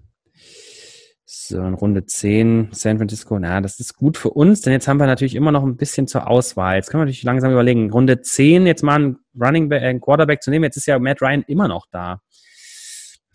[1.28, 4.99] So, in Runde 10, San Francisco, na, das ist gut für uns, denn jetzt haben
[4.99, 6.76] wir natürlich immer noch ein bisschen zur Auswahl.
[6.76, 10.43] Jetzt können wir natürlich langsam überlegen, Runde 10 jetzt mal einen Running Back, einen Quarterback
[10.43, 10.65] zu nehmen.
[10.65, 12.21] Jetzt ist ja Matt Ryan immer noch da.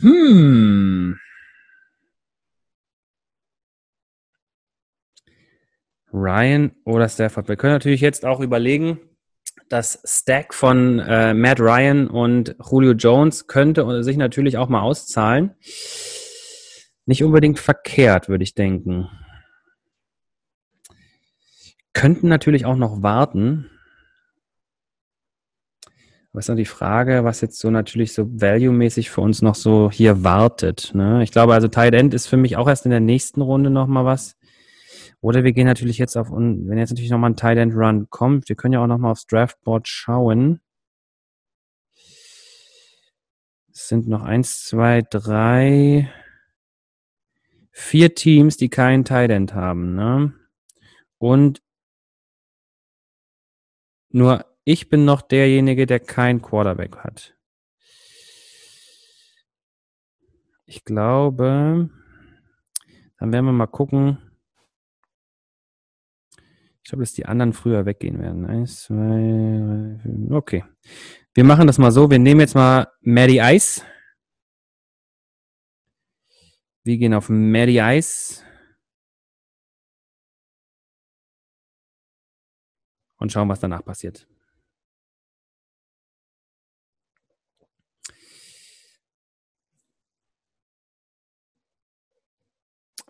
[0.01, 1.19] Hm.
[6.13, 7.49] Ryan oder Stafford.
[7.49, 9.01] Wir können natürlich jetzt auch überlegen,
[9.69, 15.57] das Stack von äh, Matt Ryan und Julio Jones könnte sich natürlich auch mal auszahlen
[17.11, 19.09] nicht unbedingt verkehrt, würde ich denken.
[21.93, 23.69] Könnten natürlich auch noch warten.
[26.31, 29.91] Aber ist noch die Frage, was jetzt so natürlich so value-mäßig für uns noch so
[29.91, 30.93] hier wartet.
[30.95, 31.25] Ne?
[31.25, 34.05] Ich glaube, also Tight End ist für mich auch erst in der nächsten Runde nochmal
[34.05, 34.37] was.
[35.21, 38.49] Oder wir gehen natürlich jetzt auf, wenn jetzt natürlich nochmal ein Tight End Run kommt,
[38.49, 40.61] wir können ja auch nochmal aufs Draftboard schauen.
[43.73, 46.09] Es sind noch eins, zwei, drei,
[47.71, 49.95] vier Teams, die keinen End haben.
[49.95, 50.35] Ne?
[51.19, 51.63] Und
[54.11, 57.35] nur ich bin noch derjenige, der kein Quarterback hat.
[60.67, 61.91] Ich glaube,
[63.19, 64.19] dann werden wir mal gucken.
[66.83, 68.47] Ich glaube, dass die anderen früher weggehen werden.
[68.47, 70.31] Eins, zwei, drei, fünf.
[70.31, 70.65] Okay.
[71.35, 72.11] Wir machen das mal so.
[72.11, 73.83] Wir nehmen jetzt mal Maddie Ice.
[76.83, 78.43] Wir gehen auf Mary Ice.
[83.19, 84.27] Und schauen, was danach passiert.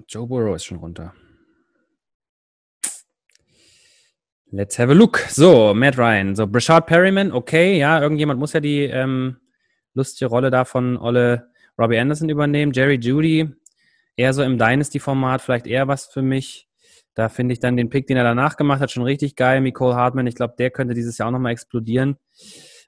[0.09, 1.15] Joe Burrow ist schon runter.
[4.51, 5.19] Let's have a look.
[5.29, 6.35] So, Matt Ryan.
[6.35, 9.37] So, Brashard Perryman, okay, ja, irgendjemand muss ja die ähm,
[9.95, 11.50] lustige Rolle da von Olle
[11.81, 12.73] Robbie Anderson übernehmen.
[12.73, 13.49] Jerry Judy,
[14.17, 16.69] eher so im Dynasty-Format vielleicht eher was für mich.
[17.15, 19.61] Da finde ich dann den Pick, den er danach gemacht hat, schon richtig geil.
[19.61, 22.17] Nicole Hartman, ich glaube, der könnte dieses Jahr auch nochmal explodieren.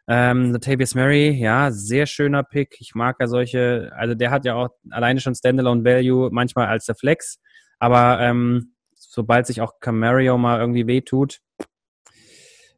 [0.09, 2.77] Ähm, Latavius Murray, ja, sehr schöner Pick.
[2.81, 6.87] Ich mag ja solche, also der hat ja auch alleine schon Standalone Value, manchmal als
[6.87, 7.39] der Flex.
[7.79, 11.41] Aber ähm, sobald sich auch Camario mal irgendwie wehtut,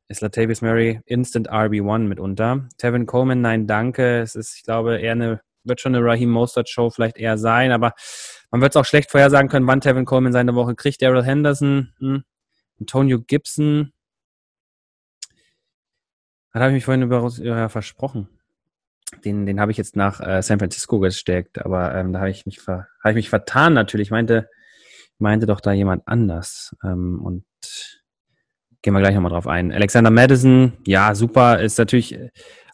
[0.09, 2.69] ist Latavius Murray Instant RB1 mitunter.
[2.79, 4.21] Tevin Coleman, nein, danke.
[4.21, 7.73] Es ist, ich glaube, eher eine, wird schon eine Raheem Mostert Show vielleicht eher sein,
[7.73, 7.95] aber
[8.51, 11.03] man wird es auch schlecht vorhersagen können, wann Tevin Coleman seine Woche kriegt.
[11.03, 12.25] Daryl Henderson, hm,
[12.79, 13.93] Antonio Gibson.
[16.53, 18.29] Da habe ich mich vorhin über, ja, versprochen.
[19.25, 22.47] Den, den habe ich jetzt nach äh, San Francisco gesteckt, aber ähm, da habe ich
[22.47, 24.09] mich ver, habe ich mich vertan natürlich.
[24.09, 24.49] Ich meinte,
[25.19, 26.75] meinte doch da jemand anders.
[26.85, 27.45] Ähm, und
[28.83, 29.73] gehen wir gleich nochmal drauf ein.
[29.73, 32.19] Alexander Madison, ja, super, ist natürlich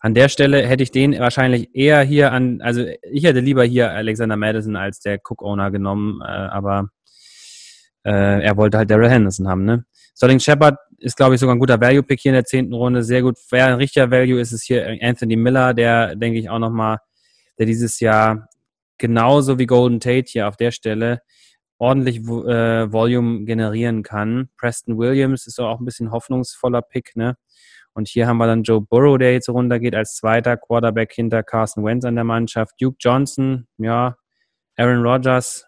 [0.01, 3.90] an der Stelle hätte ich den wahrscheinlich eher hier an, also ich hätte lieber hier
[3.90, 6.88] Alexander Madison als der Cook-Owner genommen, äh, aber
[8.05, 9.84] äh, er wollte halt Daryl Henderson haben, ne?
[10.16, 13.03] Sterling Shepard ist, glaube ich, sogar ein guter Value-Pick hier in der zehnten Runde.
[13.03, 13.38] Sehr gut.
[13.51, 16.98] Wer ein richtiger Value ist, ist hier Anthony Miller, der, denke ich, auch nochmal,
[17.59, 18.48] der dieses Jahr
[18.98, 21.22] genauso wie Golden Tate hier auf der Stelle
[21.78, 24.51] ordentlich äh, Volume generieren kann.
[24.59, 27.36] Preston Williams ist auch ein bisschen hoffnungsvoller Pick, ne?
[27.93, 31.84] Und hier haben wir dann Joe Burrow, der jetzt runtergeht als zweiter Quarterback hinter Carson
[31.84, 32.74] Wentz an der Mannschaft.
[32.80, 34.16] Duke Johnson, ja,
[34.76, 35.66] Aaron Rodgers,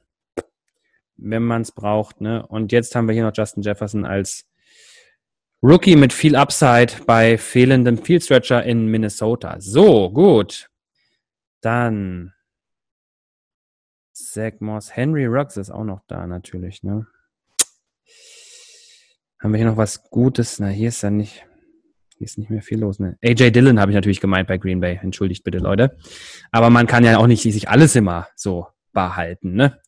[1.17, 2.21] wenn man es braucht.
[2.21, 2.47] Ne?
[2.47, 4.47] Und jetzt haben wir hier noch Justin Jefferson als
[5.63, 9.57] Rookie mit viel Upside bei fehlendem Fieldstretcher in Minnesota.
[9.61, 10.69] So, gut.
[11.61, 12.33] Dann
[14.13, 14.97] Zach Moss.
[14.97, 16.83] Henry Ruggs ist auch noch da natürlich.
[16.83, 17.07] Ne?
[19.41, 20.59] Haben wir hier noch was Gutes?
[20.59, 21.47] Na, hier ist ja nicht.
[22.23, 23.01] Hier ist nicht mehr viel los.
[23.01, 23.19] Ne?
[23.21, 25.01] AJ Dillon habe ich natürlich gemeint bei Green Bay.
[25.03, 25.99] Entschuldigt bitte, Leute.
[26.53, 29.55] Aber man kann ja auch nicht sich alles immer so behalten.
[29.55, 29.81] Ne?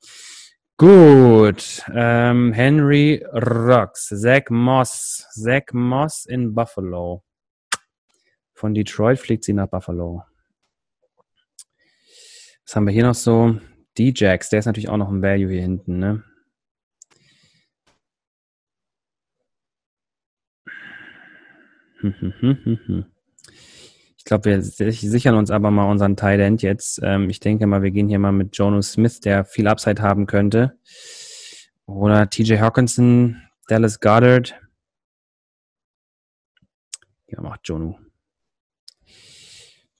[0.77, 1.85] Gut.
[1.95, 4.09] Ähm, Henry Rocks.
[4.09, 5.29] Zach Moss.
[5.31, 7.23] Zach Moss in Buffalo.
[8.53, 10.25] Von Detroit fliegt sie nach Buffalo.
[12.67, 13.61] Was haben wir hier noch so?
[13.97, 16.25] D-Jax, der ist natürlich auch noch ein Value hier hinten, ne?
[24.25, 26.99] Ich glaube, wir sichern uns aber mal unseren Tight End jetzt.
[27.03, 30.25] Ähm, ich denke mal, wir gehen hier mal mit Jono Smith, der viel Upside haben
[30.25, 30.79] könnte.
[31.85, 34.59] Oder TJ Hawkinson, Dallas Goddard.
[37.27, 37.97] Ja, macht Jonu.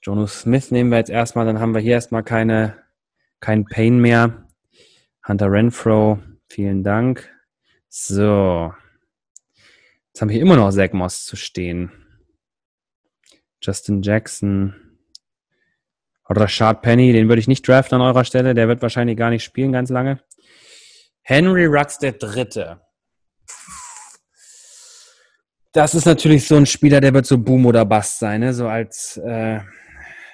[0.01, 2.81] Jono Smith nehmen wir jetzt erstmal, dann haben wir hier erstmal keine,
[3.41, 4.47] kein Pain mehr.
[5.27, 7.29] Hunter Renfro, vielen Dank.
[7.89, 8.73] So.
[10.15, 11.91] Jetzt haben wir hier immer noch Zach Moss zu stehen.
[13.61, 14.73] Justin Jackson.
[16.29, 18.53] Rashad Penny, den würde ich nicht draften an eurer Stelle.
[18.53, 20.21] Der wird wahrscheinlich gar nicht spielen ganz lange.
[21.21, 22.79] Henry Rux der Dritte.
[25.73, 28.53] Das ist natürlich so ein Spieler, der wird so Boom oder Bust sein, ne?
[28.53, 29.59] so als äh,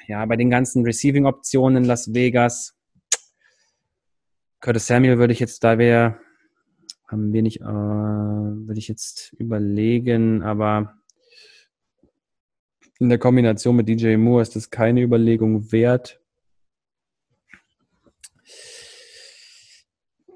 [0.08, 2.78] ja bei den ganzen Receiving-Optionen in Las Vegas.
[4.60, 6.20] Curtis Samuel würde ich jetzt, da wäre
[7.12, 10.96] haben wir nicht, äh, würde ich jetzt überlegen, aber
[13.00, 16.22] in der Kombination mit DJ Moore ist das keine Überlegung wert.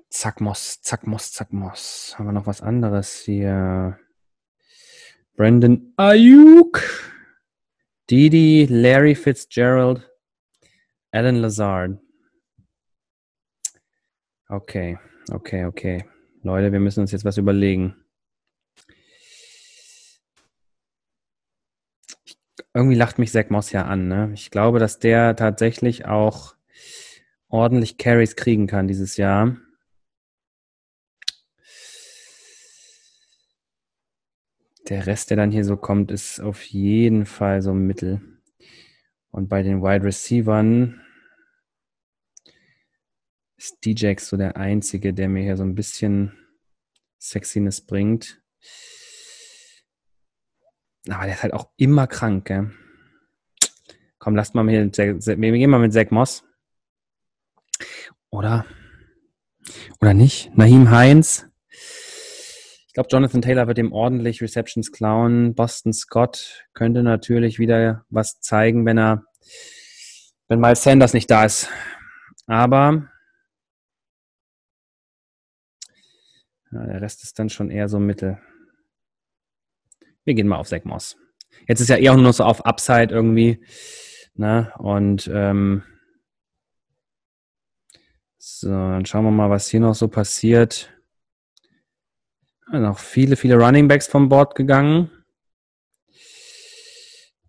[0.10, 2.16] Zack Moss, Zack Moss, Zack Moss.
[2.18, 4.00] Haben wir noch was anderes hier?
[5.36, 6.82] Brandon Ayuk,
[8.10, 10.10] Didi, Larry Fitzgerald,
[11.12, 12.00] Alan Lazard.
[14.48, 14.98] Okay,
[15.32, 16.06] okay, okay.
[16.46, 17.96] Leute, wir müssen uns jetzt was überlegen.
[22.72, 24.08] Irgendwie lacht mich Zach Moss ja an.
[24.08, 24.30] Ne?
[24.36, 26.56] Ich glaube, dass der tatsächlich auch
[27.48, 29.58] ordentlich Carries kriegen kann dieses Jahr.
[34.88, 38.22] Der Rest, der dann hier so kommt, ist auf jeden Fall so Mittel.
[39.32, 41.02] Und bei den Wide Receivern
[43.58, 46.34] ist DJX so der einzige, der mir hier so ein bisschen
[47.20, 48.42] Sexiness bringt.
[51.10, 52.72] Aber der ist halt auch immer krank, gell?
[54.18, 56.44] Komm, lasst mal mit, wir gehen mal mit Zach Moss.
[58.30, 58.66] Oder?
[60.02, 60.56] Oder nicht?
[60.58, 61.46] Naheem Heinz.
[62.88, 65.54] Ich glaube, Jonathan Taylor wird ihm ordentlich Receptions klauen.
[65.54, 69.26] Boston Scott könnte natürlich wieder was zeigen, wenn er,
[70.48, 71.70] wenn Miles Sanders nicht da ist.
[72.48, 73.10] Aber
[76.76, 78.38] Ja, der Rest ist dann schon eher so Mittel.
[80.26, 81.16] Wir gehen mal auf Moss.
[81.70, 83.64] Jetzt ist ja eher nur so auf Upside irgendwie.
[84.34, 84.74] Ne?
[84.78, 85.84] Und ähm,
[88.38, 90.92] so, dann schauen wir mal, was hier noch so passiert.
[92.74, 95.10] Ja, noch viele, viele Running Backs vom Board gegangen.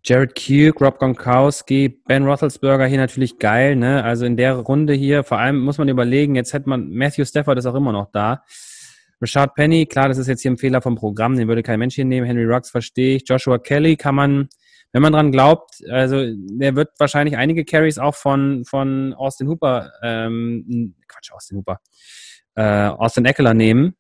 [0.04, 4.04] Jared Kuke, Rob Gronkowski, Ben Roethlisberger hier natürlich geil, ne?
[4.04, 7.58] Also in der Runde hier, vor allem muss man überlegen, jetzt hätte man, Matthew Stafford
[7.58, 8.44] ist auch immer noch da.
[9.20, 11.94] Richard Penny, klar, das ist jetzt hier ein Fehler vom Programm, den würde kein Mensch
[11.94, 12.26] hier nehmen.
[12.26, 13.24] Henry Rux verstehe ich.
[13.26, 14.48] Joshua Kelly kann man,
[14.92, 19.90] wenn man dran glaubt, also der wird wahrscheinlich einige Carries auch von, von Austin Hooper,
[20.02, 21.80] ähm, Quatsch, Austin Hooper,
[22.56, 23.96] äh, Austin Eckler nehmen.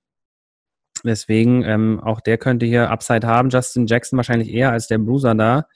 [1.04, 3.48] Deswegen, ähm, auch der könnte hier Upside haben.
[3.48, 5.66] Justin Jackson wahrscheinlich eher als der Bruiser da.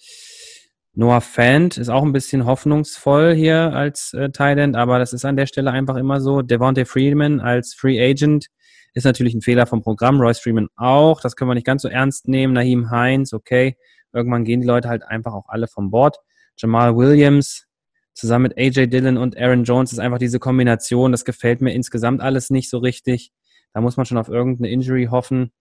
[0.93, 5.36] Noah Fant ist auch ein bisschen hoffnungsvoll hier als äh, Thailand, aber das ist an
[5.36, 6.43] der Stelle einfach immer so.
[6.43, 8.47] Devontae Freeman als Free Agent
[8.95, 10.20] ist natürlich ein Fehler vom Programm.
[10.20, 11.20] Royce Freeman auch.
[11.20, 12.53] Das können wir nicht ganz so ernst nehmen.
[12.53, 13.76] Naheem Heinz, okay.
[14.12, 16.18] Irgendwann gehen die Leute halt einfach auch alle vom Bord.
[16.57, 17.66] Jamal Williams
[18.14, 21.12] zusammen mit AJ Dillon und Aaron Jones ist einfach diese Kombination.
[21.12, 23.32] Das gefällt mir insgesamt alles nicht so richtig.
[23.72, 25.53] Da muss man schon auf irgendeine Injury hoffen.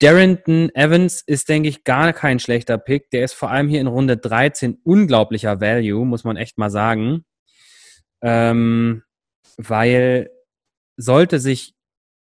[0.00, 3.10] Darrington Evans ist, denke ich, gar kein schlechter Pick.
[3.10, 7.24] Der ist vor allem hier in Runde 13 unglaublicher Value, muss man echt mal sagen.
[8.20, 9.02] Ähm,
[9.56, 10.30] weil
[10.96, 11.74] sollte sich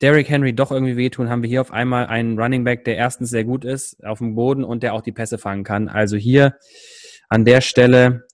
[0.01, 3.31] Derrick Henry doch irgendwie wehtun, haben wir hier auf einmal einen Running Back, der erstens
[3.31, 5.89] sehr gut ist auf dem Boden und der auch die Pässe fangen kann.
[5.89, 6.57] Also hier
[7.29, 8.27] an der Stelle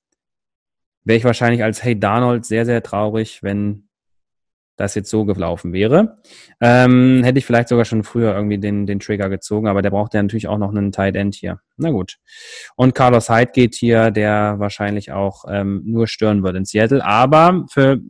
[1.05, 3.87] wäre ich wahrscheinlich als Hey Darnold sehr, sehr traurig, wenn
[4.77, 6.19] das jetzt so gelaufen wäre.
[6.61, 10.15] Ähm, hätte ich vielleicht sogar schon früher irgendwie den, den Trigger gezogen, aber der braucht
[10.15, 11.61] ja natürlich auch noch einen Tight End hier.
[11.77, 12.19] Na gut.
[12.77, 17.05] Und Carlos Hyde geht hier, der wahrscheinlich auch ähm, nur stören wird in Seattle.
[17.05, 18.01] Aber für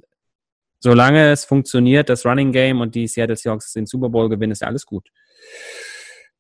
[0.81, 4.63] solange es funktioniert, das Running Game und die Seattle Seahawks den Super Bowl gewinnen, ist
[4.63, 5.09] ja alles gut.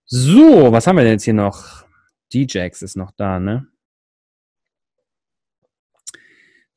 [0.07, 1.85] So, was haben wir denn jetzt hier noch?
[2.33, 3.67] D-Jax ist noch da, ne?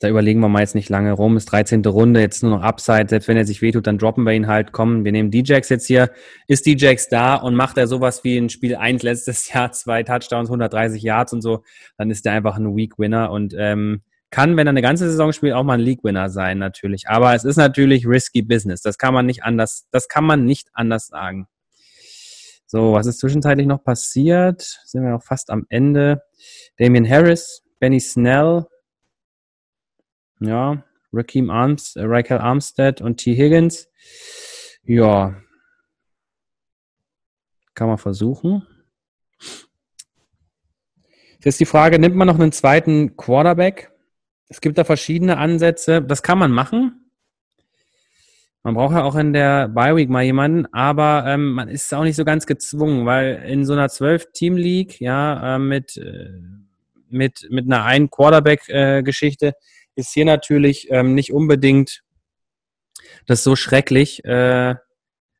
[0.01, 1.36] Da überlegen wir mal jetzt nicht lange rum.
[1.36, 1.84] Ist 13.
[1.86, 3.10] Runde, jetzt nur noch Upside.
[3.10, 4.72] Selbst wenn er sich wehtut, dann droppen wir ihn halt.
[4.72, 6.10] Komm, wir nehmen DJX jetzt hier.
[6.47, 10.47] Ist DJX da und macht er sowas wie in Spiel 1 letztes Jahr, zwei Touchdowns,
[10.49, 11.64] 130 Yards und so,
[11.97, 14.01] dann ist er einfach ein Weak Winner und ähm,
[14.32, 17.07] kann, wenn er eine ganze Saison spielt, auch mal ein League Winner sein, natürlich.
[17.07, 18.82] Aber es ist natürlich risky Business.
[18.82, 21.47] Das kann man nicht anders, das kann man nicht anders sagen.
[22.67, 24.61] So, was ist zwischenzeitlich noch passiert?
[24.86, 26.21] Sind wir noch fast am Ende.
[26.77, 28.67] Damien Harris, Benny Snell,
[30.39, 33.36] ja, Raheem Arms, äh, Raquel Armstead und T.
[33.36, 33.88] Higgins.
[34.84, 35.41] Ja.
[37.73, 38.65] Kann man versuchen.
[41.36, 43.91] Jetzt ist die Frage, nimmt man noch einen zweiten Quarterback?
[44.49, 46.01] Es gibt da verschiedene Ansätze.
[46.01, 47.09] Das kann man machen.
[48.63, 52.03] Man braucht ja auch in der Bye Week mal jemanden, aber ähm, man ist auch
[52.03, 56.29] nicht so ganz gezwungen, weil in so einer 12-Team-League, ja, äh, mit, äh,
[57.09, 59.53] mit, mit einer ein Quarterback-Geschichte, äh,
[59.95, 62.03] ist hier natürlich ähm, nicht unbedingt
[63.27, 64.75] das so schrecklich, äh,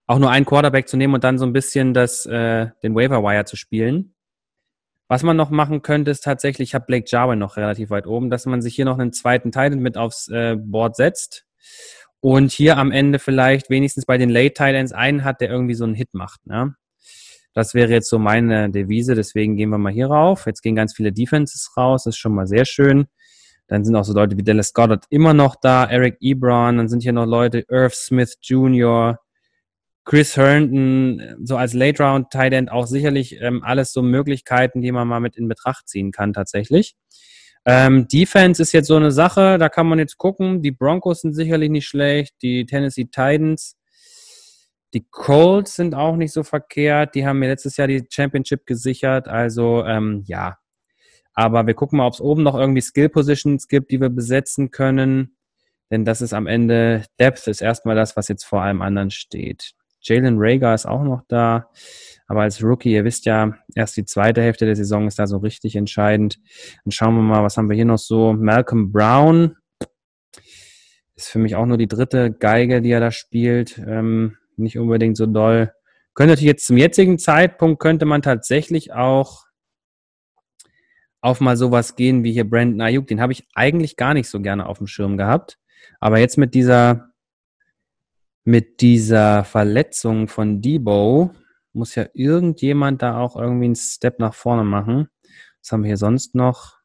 [0.08, 3.22] auch nur einen Quarterback zu nehmen und dann so ein bisschen das, äh, den Waiver
[3.22, 4.14] Wire zu spielen.
[5.10, 8.30] Was man noch machen könnte, ist tatsächlich, ich habe Blake Jarwin noch relativ weit oben,
[8.30, 11.48] dass man sich hier noch einen zweiten Titan mit aufs äh, Board setzt
[12.20, 15.84] und hier am Ende vielleicht wenigstens bei den Late Titans einen hat, der irgendwie so
[15.84, 16.46] einen Hit macht.
[16.46, 16.76] Ne?
[17.54, 20.46] Das wäre jetzt so meine Devise, deswegen gehen wir mal hier rauf.
[20.46, 23.08] Jetzt gehen ganz viele Defenses raus, das ist schon mal sehr schön.
[23.66, 27.02] Dann sind auch so Leute wie Dallas Goddard immer noch da, Eric Ebron, dann sind
[27.02, 29.18] hier noch Leute, Irv Smith Jr.,
[30.10, 34.92] Chris Herndon, so als Late Round Tight End auch sicherlich ähm, alles so Möglichkeiten, die
[34.92, 36.96] man mal mit in Betracht ziehen kann tatsächlich.
[37.64, 40.64] Ähm, Defense ist jetzt so eine Sache, da kann man jetzt gucken.
[40.64, 43.78] Die Broncos sind sicherlich nicht schlecht, die Tennessee Titans,
[44.96, 47.14] die Colts sind auch nicht so verkehrt.
[47.14, 49.28] Die haben mir letztes Jahr die Championship gesichert.
[49.28, 50.58] Also ähm, ja,
[51.36, 54.72] aber wir gucken mal, ob es oben noch irgendwie Skill Positions gibt, die wir besetzen
[54.72, 55.38] können.
[55.92, 59.76] Denn das ist am Ende, Depth ist erstmal das, was jetzt vor allem anderen steht.
[60.02, 61.70] Jalen Rager ist auch noch da.
[62.28, 65.38] Aber als Rookie, ihr wisst ja, erst die zweite Hälfte der Saison ist da so
[65.38, 66.40] richtig entscheidend.
[66.84, 68.34] Dann schauen wir mal, was haben wir hier noch so?
[68.34, 69.56] Malcolm Brown
[71.16, 73.78] ist für mich auch nur die dritte Geige, die er da spielt.
[73.80, 75.72] Ähm, nicht unbedingt so doll.
[76.14, 79.46] Könnte natürlich jetzt zum jetzigen Zeitpunkt könnte man tatsächlich auch
[81.22, 83.08] auf mal sowas gehen wie hier Brandon Ayuk.
[83.08, 85.58] Den habe ich eigentlich gar nicht so gerne auf dem Schirm gehabt.
[86.00, 87.09] Aber jetzt mit dieser,
[88.44, 91.32] mit dieser Verletzung von Debo
[91.74, 95.08] muss ja irgendjemand da auch irgendwie einen Step nach vorne machen.
[95.62, 96.80] Was haben wir hier sonst noch?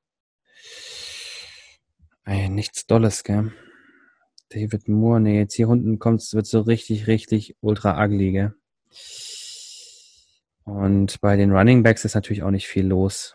[2.24, 3.52] Ey, nichts Dolles, gell?
[4.50, 8.54] David Moore, nee, jetzt hier unten kommt es, wird so richtig, richtig ultra ugly, gell?
[10.64, 13.34] Und bei den Running Backs ist natürlich auch nicht viel los.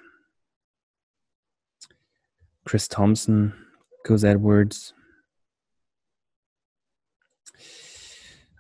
[2.65, 3.53] Chris Thompson,
[4.03, 4.95] Gus Edwards.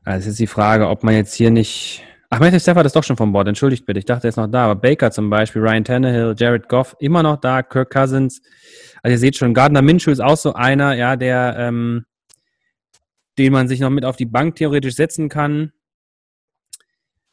[0.03, 2.03] Also ist die Frage, ob man jetzt hier nicht.
[2.29, 3.99] Ach, Matthew Stafford ist doch schon vom Bord, entschuldigt bitte.
[3.99, 4.65] Ich dachte, er ist noch da.
[4.65, 8.41] Aber Baker zum Beispiel, Ryan Tannehill, Jared Goff, immer noch da, Kirk Cousins.
[9.01, 12.05] Also ihr seht schon, Gardner Minshew ist auch so einer, ja, der, ähm,
[13.37, 15.71] den man sich noch mit auf die Bank theoretisch setzen kann.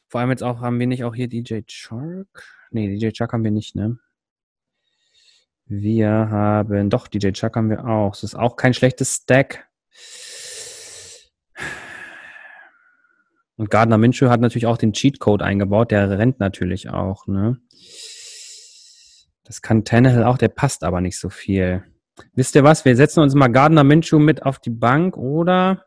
[0.08, 2.44] Vor allem jetzt auch, haben wir nicht auch hier DJ Chark?
[2.70, 3.98] Nee, DJ Chark haben wir nicht, ne?
[5.68, 8.12] Wir haben, doch, DJ Chuck haben wir auch.
[8.12, 9.66] Das ist auch kein schlechtes Stack.
[13.56, 15.90] Und Gardner Minshew hat natürlich auch den Cheatcode eingebaut.
[15.90, 17.58] Der rennt natürlich auch, ne?
[19.44, 21.84] Das kann Tannehill auch, der passt aber nicht so viel.
[22.34, 22.84] Wisst ihr was?
[22.84, 25.84] Wir setzen uns mal Gardner Minshew mit auf die Bank, oder?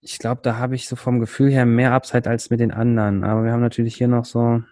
[0.00, 3.24] Ich glaube, da habe ich so vom Gefühl her mehr Upside als mit den anderen.
[3.24, 4.62] Aber wir haben natürlich hier noch so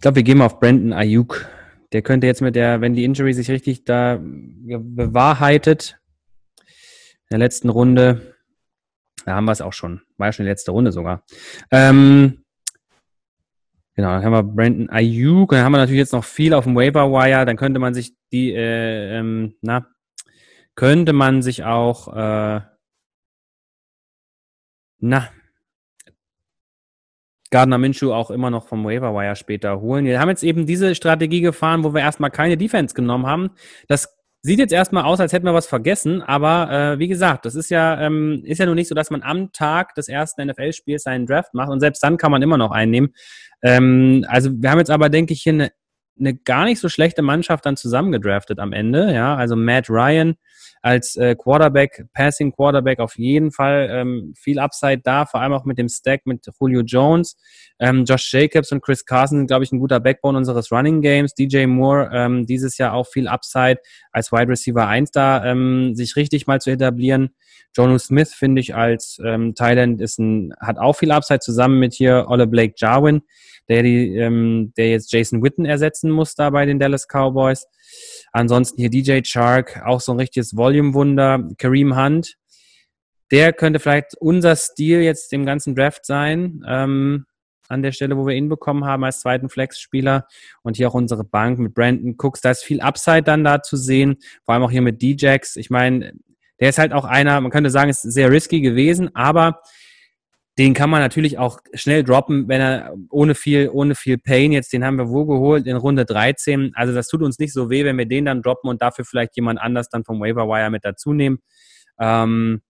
[0.00, 1.46] Ich glaube, wir gehen mal auf Brandon Ayuk.
[1.92, 6.00] Der könnte jetzt mit der, wenn die Injury sich richtig da bewahrheitet,
[7.30, 8.36] in der letzten Runde,
[9.24, 11.24] da haben wir es auch schon, war ja schon die letzte Runde sogar.
[11.70, 12.44] Ähm,
[13.94, 16.74] genau, dann haben wir Brandon Ayuk, dann haben wir natürlich jetzt noch viel auf dem
[16.74, 19.86] Waiver Wire, dann könnte man sich die, äh, ähm, na,
[20.74, 22.60] könnte man sich auch, äh,
[24.98, 25.28] na,
[27.50, 30.04] Gardner Minshew auch immer noch vom Waiver Wire später holen.
[30.04, 33.50] Wir haben jetzt eben diese Strategie gefahren, wo wir erstmal keine Defense genommen haben.
[33.88, 37.54] Das sieht jetzt erstmal aus, als hätten wir was vergessen, aber äh, wie gesagt, das
[37.54, 41.02] ist ja, ähm, ist ja nur nicht so, dass man am Tag des ersten NFL-Spiels
[41.02, 43.12] seinen Draft macht und selbst dann kann man immer noch einnehmen.
[43.62, 45.72] Ähm, also wir haben jetzt aber, denke ich, hier eine,
[46.20, 49.12] eine gar nicht so schlechte Mannschaft dann zusammengedraftet am Ende.
[49.12, 50.36] Ja, also Matt Ryan,
[50.82, 55.64] als äh, Quarterback, Passing Quarterback auf jeden Fall ähm, viel Upside da, vor allem auch
[55.64, 57.36] mit dem Stack mit Julio Jones.
[57.78, 61.34] Ähm, Josh Jacobs und Chris Carson sind, glaube ich, ein guter Backbone unseres Running Games.
[61.34, 63.78] DJ Moore ähm, dieses Jahr auch viel Upside
[64.12, 67.30] als Wide Receiver 1 da, ähm, sich richtig mal zu etablieren.
[67.76, 71.94] Jonu Smith finde ich als ähm, Thailand ist ein, hat auch viel Upside zusammen mit
[71.94, 73.22] hier Olle Blake Jarwin,
[73.68, 77.66] der die, ähm, der jetzt Jason Witten ersetzen muss da bei den Dallas Cowboys.
[78.32, 81.48] Ansonsten hier DJ Chark, auch so ein richtiges Volume-Wunder.
[81.58, 82.36] Kareem Hunt,
[83.30, 86.64] der könnte vielleicht unser Stil jetzt im ganzen Draft sein.
[86.66, 87.26] Ähm,
[87.68, 90.26] an der Stelle, wo wir ihn bekommen haben als zweiten Flex-Spieler.
[90.62, 92.40] Und hier auch unsere Bank mit Brandon Cooks.
[92.40, 94.16] Da ist viel Upside dann da zu sehen.
[94.44, 95.56] Vor allem auch hier mit D-Jax.
[95.56, 96.12] Ich meine,
[96.58, 99.62] der ist halt auch einer, man könnte sagen, ist sehr risky gewesen, aber
[100.60, 104.74] den kann man natürlich auch schnell droppen, wenn er ohne viel, ohne viel Pain, jetzt
[104.74, 106.72] den haben wir wo geholt in Runde 13.
[106.74, 109.34] Also das tut uns nicht so weh, wenn wir den dann droppen und dafür vielleicht
[109.36, 111.38] jemand anders dann vom Waiver Wire mit dazu nehmen.
[111.98, 112.60] Ähm,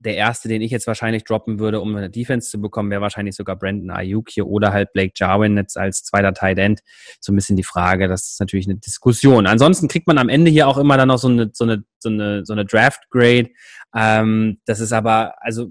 [0.00, 3.36] der erste, den ich jetzt wahrscheinlich droppen würde, um eine Defense zu bekommen, wäre wahrscheinlich
[3.36, 6.80] sogar Brandon Ayuk hier oder halt Blake Jarwin jetzt als zweiter Tight End.
[7.20, 9.46] So ein bisschen die Frage, das ist natürlich eine Diskussion.
[9.46, 12.08] Ansonsten kriegt man am Ende hier auch immer dann noch so eine, so eine, so
[12.08, 13.50] eine, so eine Draft Grade.
[13.94, 15.70] Ähm, das ist aber, also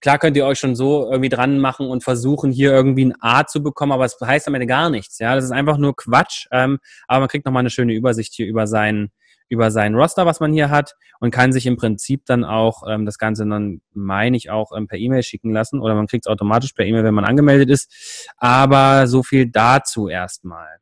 [0.00, 3.46] Klar könnt ihr euch schon so irgendwie dran machen und versuchen, hier irgendwie ein A
[3.46, 5.18] zu bekommen, aber es heißt am Ende gar nichts.
[5.18, 6.46] Ja, das ist einfach nur Quatsch.
[6.52, 6.78] Ähm,
[7.08, 9.10] aber man kriegt nochmal eine schöne Übersicht hier über seinen,
[9.48, 13.06] über seinen Roster, was man hier hat und kann sich im Prinzip dann auch ähm,
[13.06, 16.30] das Ganze dann, meine ich, auch ähm, per E-Mail schicken lassen oder man kriegt es
[16.30, 18.30] automatisch per E-Mail, wenn man angemeldet ist.
[18.36, 20.78] Aber so viel dazu erstmal.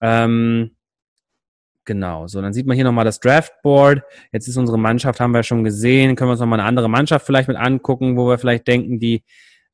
[0.00, 0.75] Ähm,
[1.86, 4.02] Genau, so, dann sieht man hier nochmal das Draftboard.
[4.32, 6.16] Jetzt ist unsere Mannschaft, haben wir schon gesehen.
[6.16, 9.24] Können wir uns nochmal eine andere Mannschaft vielleicht mit angucken, wo wir vielleicht denken, die,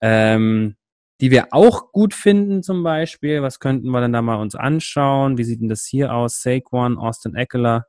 [0.03, 0.77] ähm,
[1.23, 3.41] die wir auch gut finden zum Beispiel.
[3.41, 5.39] Was könnten wir denn da mal uns anschauen?
[5.39, 6.43] Wie sieht denn das hier aus?
[6.43, 7.87] Saquon, Austin Eckler.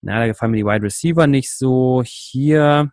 [0.00, 2.04] Na, da gefallen mir die Wide Receiver nicht so.
[2.06, 2.92] Hier,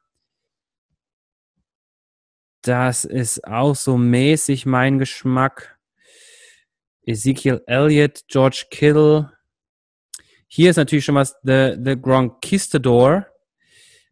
[2.64, 5.78] das ist auch so mäßig mein Geschmack.
[7.04, 9.32] Ezekiel Elliott, George Kittle,
[10.54, 13.26] hier ist natürlich schon was The, the Gronkistador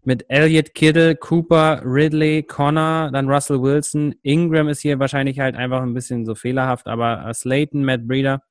[0.06, 4.16] mit Elliot Kittle, Cooper, Ridley, Connor, dann Russell Wilson.
[4.24, 8.42] Ingram ist hier wahrscheinlich halt einfach ein bisschen so fehlerhaft, aber uh, Slayton, Matt Breeder,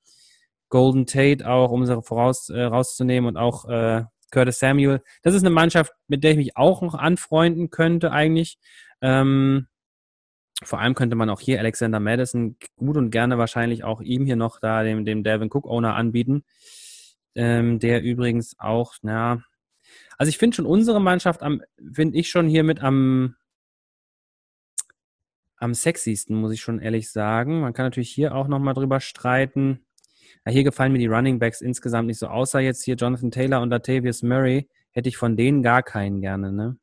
[0.69, 5.01] Golden Tate auch, um sie voraus, äh, rauszunehmen und auch äh, Curtis Samuel.
[5.23, 8.59] Das ist eine Mannschaft, mit der ich mich auch noch anfreunden könnte eigentlich.
[9.01, 9.67] Ähm,
[10.63, 14.37] vor allem könnte man auch hier Alexander Madison gut und gerne wahrscheinlich auch ihm hier
[14.37, 16.45] noch da dem, dem Devin Cook Owner anbieten
[17.35, 19.43] ähm, der übrigens auch, na,
[20.17, 21.63] also ich finde schon unsere Mannschaft am,
[21.93, 23.37] finde ich schon hier mit am,
[25.57, 27.61] am sexiesten, muss ich schon ehrlich sagen.
[27.61, 29.87] Man kann natürlich hier auch nochmal drüber streiten.
[30.45, 33.61] Ja, hier gefallen mir die Running Backs insgesamt nicht so, außer jetzt hier Jonathan Taylor
[33.61, 34.69] und Latavius Murray.
[34.91, 36.79] Hätte ich von denen gar keinen gerne, ne?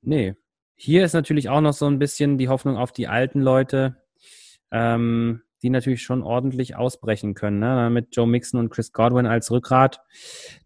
[0.00, 0.34] Nee.
[0.76, 4.02] Hier ist natürlich auch noch so ein bisschen die Hoffnung auf die alten Leute.
[4.70, 7.58] Ähm, die natürlich schon ordentlich ausbrechen können.
[7.58, 7.90] Ne?
[7.90, 10.00] Mit Joe Mixon und Chris Godwin als Rückgrat.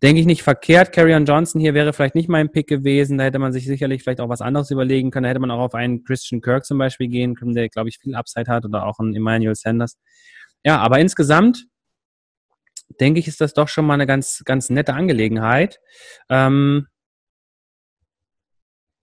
[0.02, 0.92] Denke ich nicht verkehrt.
[0.92, 3.18] Carrion Johnson hier wäre vielleicht nicht mein Pick gewesen.
[3.18, 5.24] Da hätte man sich sicherlich vielleicht auch was anderes überlegen können.
[5.24, 7.98] Da hätte man auch auf einen Christian Kirk zum Beispiel gehen können, der, glaube ich,
[7.98, 9.98] viel Upside hat oder auch einen Emmanuel Sanders.
[10.64, 11.66] Ja, aber insgesamt
[13.00, 15.80] denke ich, ist das doch schon mal eine ganz, ganz nette Angelegenheit.
[16.28, 16.86] Ähm,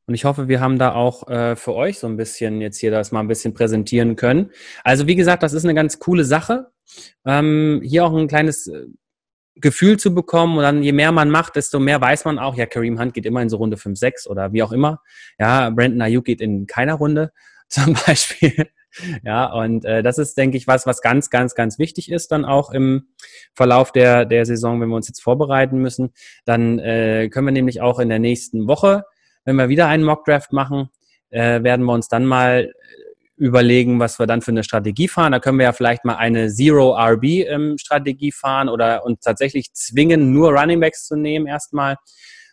[0.10, 2.90] und ich hoffe, wir haben da auch äh, für euch so ein bisschen jetzt hier
[2.90, 4.50] das mal ein bisschen präsentieren können.
[4.84, 6.72] Also wie gesagt, das ist eine ganz coole Sache.
[7.26, 8.88] Ähm, hier auch ein kleines äh,
[9.54, 12.66] Gefühl zu bekommen und dann je mehr man macht, desto mehr weiß man auch, ja,
[12.66, 15.00] Kareem Hunt geht immer in so Runde 5, 6 oder wie auch immer.
[15.38, 17.32] Ja, Brandon Ayuk geht in keiner Runde
[17.70, 18.68] zum Beispiel.
[19.24, 22.46] Ja, und äh, das ist, denke ich, was, was ganz, ganz, ganz wichtig ist dann
[22.46, 23.10] auch im
[23.54, 26.14] Verlauf der, der Saison, wenn wir uns jetzt vorbereiten müssen.
[26.46, 29.06] Dann äh, können wir nämlich auch in der nächsten Woche
[29.46, 30.90] wenn wir wieder einen Mockdraft machen,
[31.30, 32.72] äh, werden wir uns dann mal
[33.40, 35.32] überlegen, was wir dann für eine Strategie fahren.
[35.32, 40.52] Da können wir ja vielleicht mal eine Zero-RB-Strategie ähm, fahren oder uns tatsächlich zwingen, nur
[40.52, 41.96] Runningbacks zu nehmen erstmal.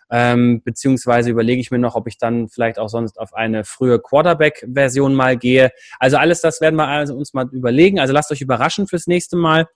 [0.09, 3.99] Ähm, beziehungsweise überlege ich mir noch, ob ich dann vielleicht auch sonst auf eine frühe
[3.99, 5.73] Quarterback-Version mal gehe.
[5.99, 7.99] Also alles das werden wir also uns mal überlegen.
[7.99, 9.67] Also lasst euch überraschen fürs nächste Mal.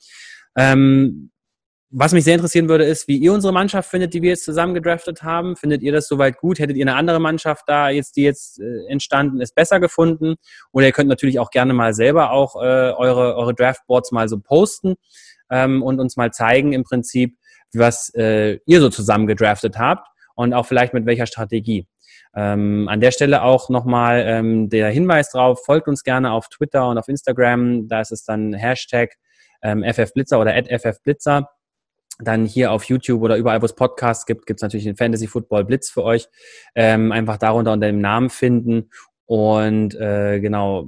[0.57, 1.33] Ähm,
[1.93, 4.75] was mich sehr interessieren würde, ist, wie ihr unsere Mannschaft findet, die wir jetzt zusammen
[4.75, 5.57] gedraftet haben.
[5.57, 6.61] Findet ihr das soweit gut?
[6.61, 10.37] Hättet ihr eine andere Mannschaft da jetzt, die jetzt äh, entstanden ist, besser gefunden?
[10.71, 14.39] Oder ihr könnt natürlich auch gerne mal selber auch äh, eure, eure Draftboards mal so
[14.39, 14.95] posten
[15.51, 17.37] ähm, und uns mal zeigen im Prinzip,
[17.75, 21.89] was äh, ihr so zusammen gedraftet habt und auch vielleicht mit welcher Strategie.
[22.37, 26.89] Ähm, an der Stelle auch nochmal ähm, der Hinweis drauf, folgt uns gerne auf Twitter
[26.89, 27.89] und auf Instagram.
[27.89, 29.17] Da ist es dann Hashtag
[29.63, 31.49] ähm, FFBlitzer oder FFBlitzer
[32.23, 35.27] dann hier auf YouTube oder überall, wo es Podcasts gibt, gibt es natürlich den Fantasy
[35.27, 36.29] Football Blitz für euch.
[36.75, 38.91] Ähm, einfach darunter unter dem Namen finden.
[39.27, 40.87] Und äh, genau,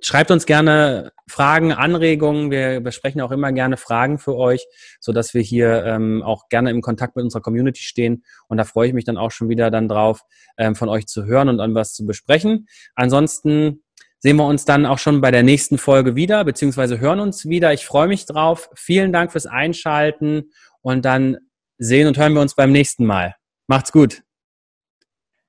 [0.00, 2.50] schreibt uns gerne Fragen, Anregungen.
[2.50, 4.66] Wir besprechen auch immer gerne Fragen für euch,
[5.00, 8.22] so dass wir hier ähm, auch gerne im Kontakt mit unserer Community stehen.
[8.46, 10.22] Und da freue ich mich dann auch schon wieder dann drauf,
[10.58, 12.68] ähm, von euch zu hören und an was zu besprechen.
[12.94, 13.82] Ansonsten
[14.26, 17.72] sehen wir uns dann auch schon bei der nächsten Folge wieder, beziehungsweise hören uns wieder.
[17.72, 18.68] Ich freue mich drauf.
[18.74, 20.50] Vielen Dank fürs Einschalten
[20.80, 21.36] und dann
[21.78, 23.36] sehen und hören wir uns beim nächsten Mal.
[23.68, 24.24] Macht's gut.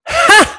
[0.07, 0.57] Ha!